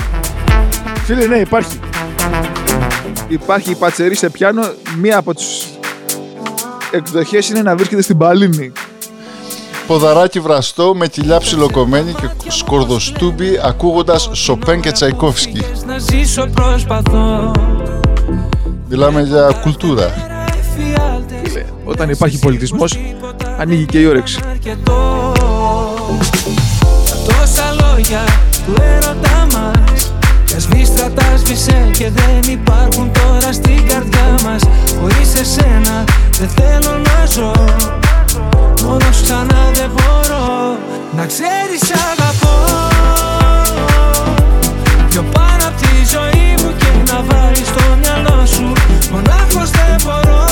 [1.05, 1.79] Φίλε, ναι, υπάρχει.
[3.29, 4.63] Υπάρχει η πατσερή σε πιάνο.
[5.01, 5.67] Μία από τις
[6.91, 8.73] εκδοχές είναι να βρίσκεται στην Παλίνη.
[9.87, 17.53] Ποδαράκι βραστό με κοιλιά ψιλοκομμένη και σκορδοστούμπι ακούγοντας Σοπέν και Τσαϊκόφσκι να ζήσω προσπαθώ
[18.89, 20.15] Μιλάμε για κουλτούρα
[20.75, 22.99] Φίλε, όταν υπάρχει πολιτισμός,
[23.59, 24.41] ανοίγει και η όρεξη.
[28.01, 28.25] Αρκετό Τα τόσα λόγια
[28.67, 30.13] του έρωτα μας.
[30.51, 34.63] Τα σβήστρα τα σβήσε και δεν υπάρχουν τώρα στην καρδιά μας.
[35.01, 36.05] Χωρίς εσένα
[36.39, 37.53] δεν θέλω να ζω.
[38.85, 40.77] Μόνος ξανά δεν μπορώ.
[41.17, 42.57] Να ξέρεις αγαπώ.
[45.11, 48.73] Πιο πάνω απ' τη ζωή μου και να βάλεις στο μυαλό σου.
[49.13, 50.47] Μονάχος δεν μπορώ.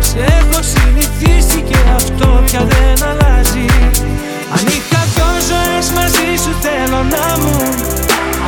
[0.00, 3.66] Σε έχω συνηθίσει και αυτό πια δεν αλλάζει.
[4.54, 4.91] Αν είχα δυο
[5.50, 7.56] ζωές μαζί σου θέλω να μου.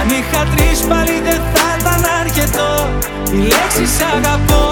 [0.00, 2.72] Αν είχα τρεις πάλι δεν θα ήταν αρκετό.
[3.32, 4.64] Η λέξη σ' αγαπώ.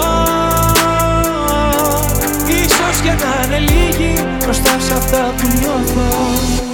[2.47, 6.72] Ίσως και να είναι λίγη μπροστά σε αυτά που νιώθω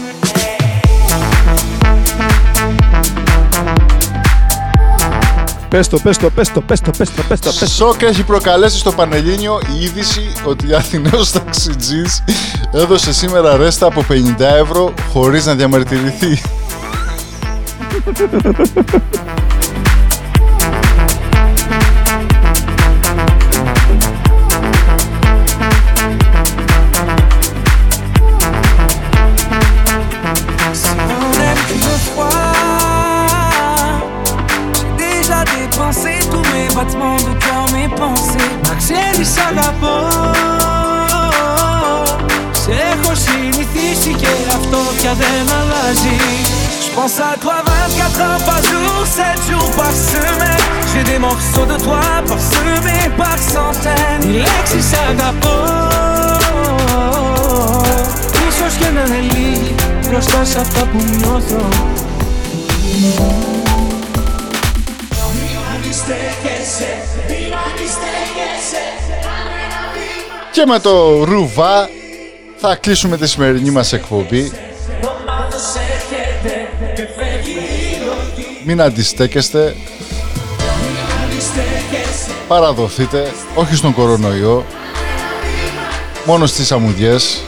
[5.70, 7.68] Πες το, πες το, πες το, πες το, πες το, πες το, πες το.
[7.68, 12.24] Σοκ έχει προκαλέσει στο Πανελλήνιο η είδηση ότι Αθηναίος ταξιτζής
[12.72, 16.42] έδωσε σήμερα ρέστα από 50 ευρώ χωρίς να διαμαρτυρηθεί.
[45.94, 46.18] δεν αλλάζει
[46.86, 50.64] Je pense à toi 24 heures par jour, 7 jours par semaine.
[50.90, 54.24] J'ai des morceaux de toi parsemés par centaines.
[54.24, 55.58] Η λέξη σ' αγαπώ
[58.50, 59.76] Ίσως και να είναι λίγη
[60.10, 61.68] μπροστά σε αυτά που νιώθω
[70.52, 71.90] Και με το ρουβά
[72.58, 74.52] θα κλείσουμε τη σημερινή μας εκπομπή.
[78.70, 79.76] Μην αντιστέκεστε.
[82.48, 84.66] Παραδοθείτε, όχι στον κορονοϊό,
[86.26, 87.44] μόνο στις αμμουδιές.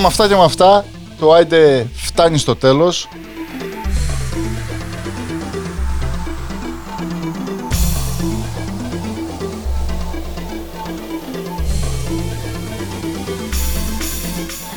[0.00, 0.84] Με αυτά και με αυτά,
[1.18, 3.08] το Άιντε φτάνει στο τέλος.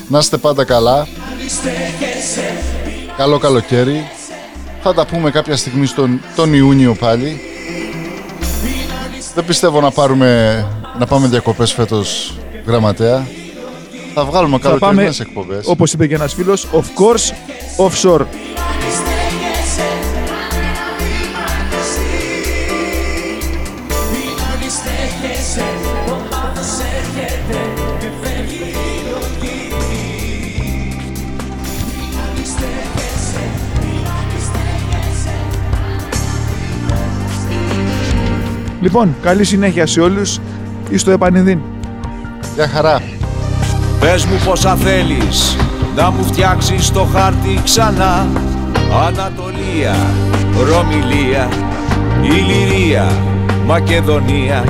[0.08, 1.08] Να είστε πάντα καλά.
[3.18, 4.10] Καλό καλοκαίρι.
[4.82, 7.42] Θα τα πούμε κάποια στιγμή στον, τον Ιούνιο πάλι.
[9.36, 10.66] Δεν πιστεύω να πάρουμε
[11.00, 13.28] να πάμε διακοπές φέτος γραμματέα.
[14.14, 15.68] Θα βγάλουμε Θα πάμε, καλοκαιρινές εκπομπές.
[15.68, 17.32] όπως είπε και ένας φίλος, of course,
[17.86, 18.26] offshore.
[38.82, 40.40] Λοιπόν, καλή συνέχεια σε όλους.
[40.90, 41.60] Εις το επανειδήν.
[42.56, 43.02] Γεια χαρά.
[44.04, 45.58] Πες μου πόσα θέλεις
[45.96, 48.28] να μου φτιάξεις το χάρτη ξανά.
[49.08, 49.96] Ανατολία,
[50.70, 51.50] Ρωμιλία,
[52.22, 53.08] Ηλυρία,
[53.66, 54.64] Μακεδονία.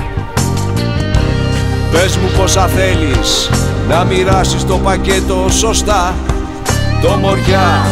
[1.92, 3.50] Πες μου πόσα θέλεις
[3.90, 6.14] να μοιράσεις το πακέτο σωστά.
[7.02, 7.86] Το Μοριά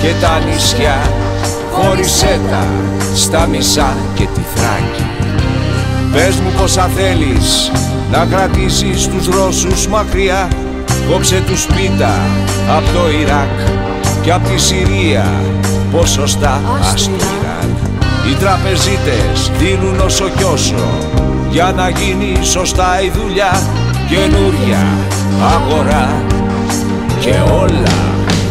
[0.00, 0.96] και τα νησιά
[1.72, 2.66] χώρισέ τα
[3.14, 5.06] στα μισά και τη Θράκη
[6.12, 7.70] Πες μου πόσα θέλεις
[8.10, 10.48] να κρατήσεις τους Ρώσους μακριά
[11.10, 12.20] Κόψε τους πίτα
[12.76, 13.68] από το Ιράκ
[14.22, 15.24] και από τη Συρία
[15.90, 16.60] ποσοστά
[16.92, 17.76] ας το Ιράν
[18.30, 21.10] Οι τραπεζίτες δίνουν όσο κι όσο
[21.52, 23.62] για να γίνει σωστά η δουλειά.
[24.08, 24.86] Καινούρια
[25.54, 26.22] αγορά
[27.20, 27.98] και όλα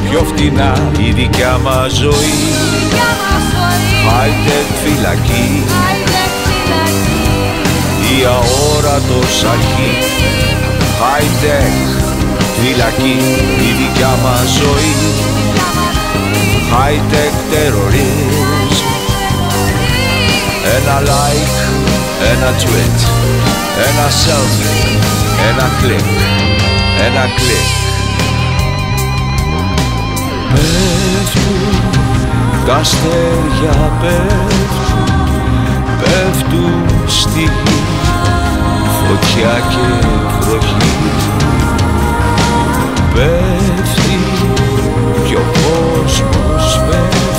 [0.10, 0.74] πιο φτηνά.
[1.08, 2.40] Η δικιά μας ζωή.
[4.08, 5.64] High-tech φυλακή.
[8.20, 9.94] Η αόρατος αρχή.
[11.02, 12.01] High-tech
[12.58, 13.18] φυλακή
[13.68, 14.96] η δικιά μας ζωή.
[16.74, 18.80] High-tech terrorist.
[20.76, 21.58] Ένα like,
[22.32, 23.00] ένα tweet,
[23.88, 25.00] ένα selfie,
[25.50, 26.10] ένα κλικ,
[27.06, 27.82] ένα κλικ
[30.54, 31.92] Πέφτουν
[32.66, 35.10] τα αστέρια πέφτουν,
[36.00, 37.82] πέφτουν στη γη.
[39.08, 40.08] Φωτιά και
[40.40, 41.21] βροχή
[43.14, 44.18] πέφτει
[45.26, 47.31] κι ο κόσμος πέφτει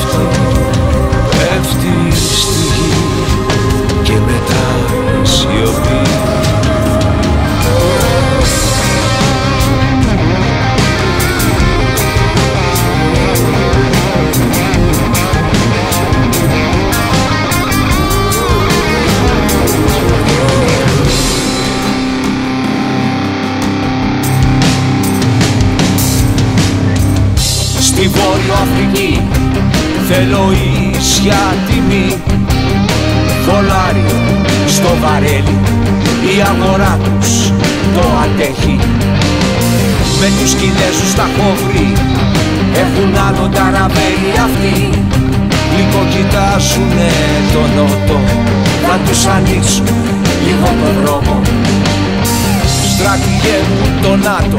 [54.23, 54.59] ΝΑΤΟ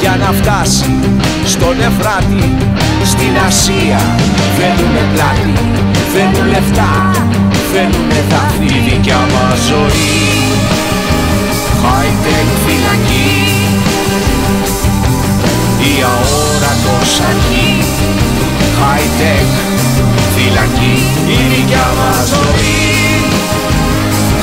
[0.00, 0.94] για να φτάσει
[1.44, 2.44] στον Εφράτη
[3.04, 4.00] στην Ασία.
[4.56, 5.52] Θέλουνε πλάτη,
[6.12, 6.92] θέλουν λεφτά
[7.76, 10.26] θέλουνε δάφνη δικιά μας ζωή.
[11.82, 13.30] High-tech φυλακή
[15.88, 17.70] η αόρατος αρχή.
[18.80, 19.48] High-tech
[20.34, 20.96] φυλακή
[21.26, 22.84] η δικιά μας ζωή.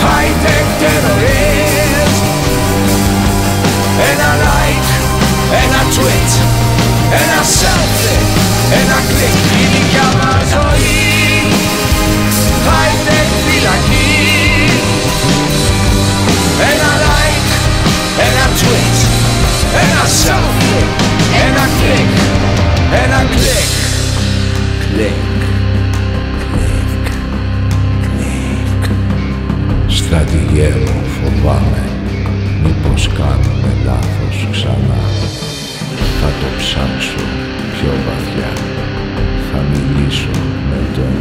[0.04, 2.53] High-tech terrorist
[4.12, 4.92] ένα like
[5.64, 6.32] ένα tweet,
[7.22, 8.22] ένα selfie,
[8.80, 11.04] ένα κλικ η δικιά μας ζωή
[12.68, 14.24] High-tech φυλακή
[16.72, 17.52] Ένα like,
[18.28, 18.98] ένα tweet,
[19.84, 20.86] ένα selfie,
[21.46, 22.14] ένα κλικ,
[23.04, 23.72] ένα κλικ
[24.84, 25.24] Κλικ,
[26.52, 27.04] κλικ,
[28.02, 28.84] κλικ
[29.88, 31.84] Στρατηγέ μου φοβάμαι.
[32.64, 33.10] Μήπως
[33.64, 35.04] με λάθος ξανά.
[36.20, 37.24] Θα το ψάξω
[37.74, 38.52] πιο βαθιά.
[39.50, 40.36] Θα μιλήσω
[40.70, 41.16] με τον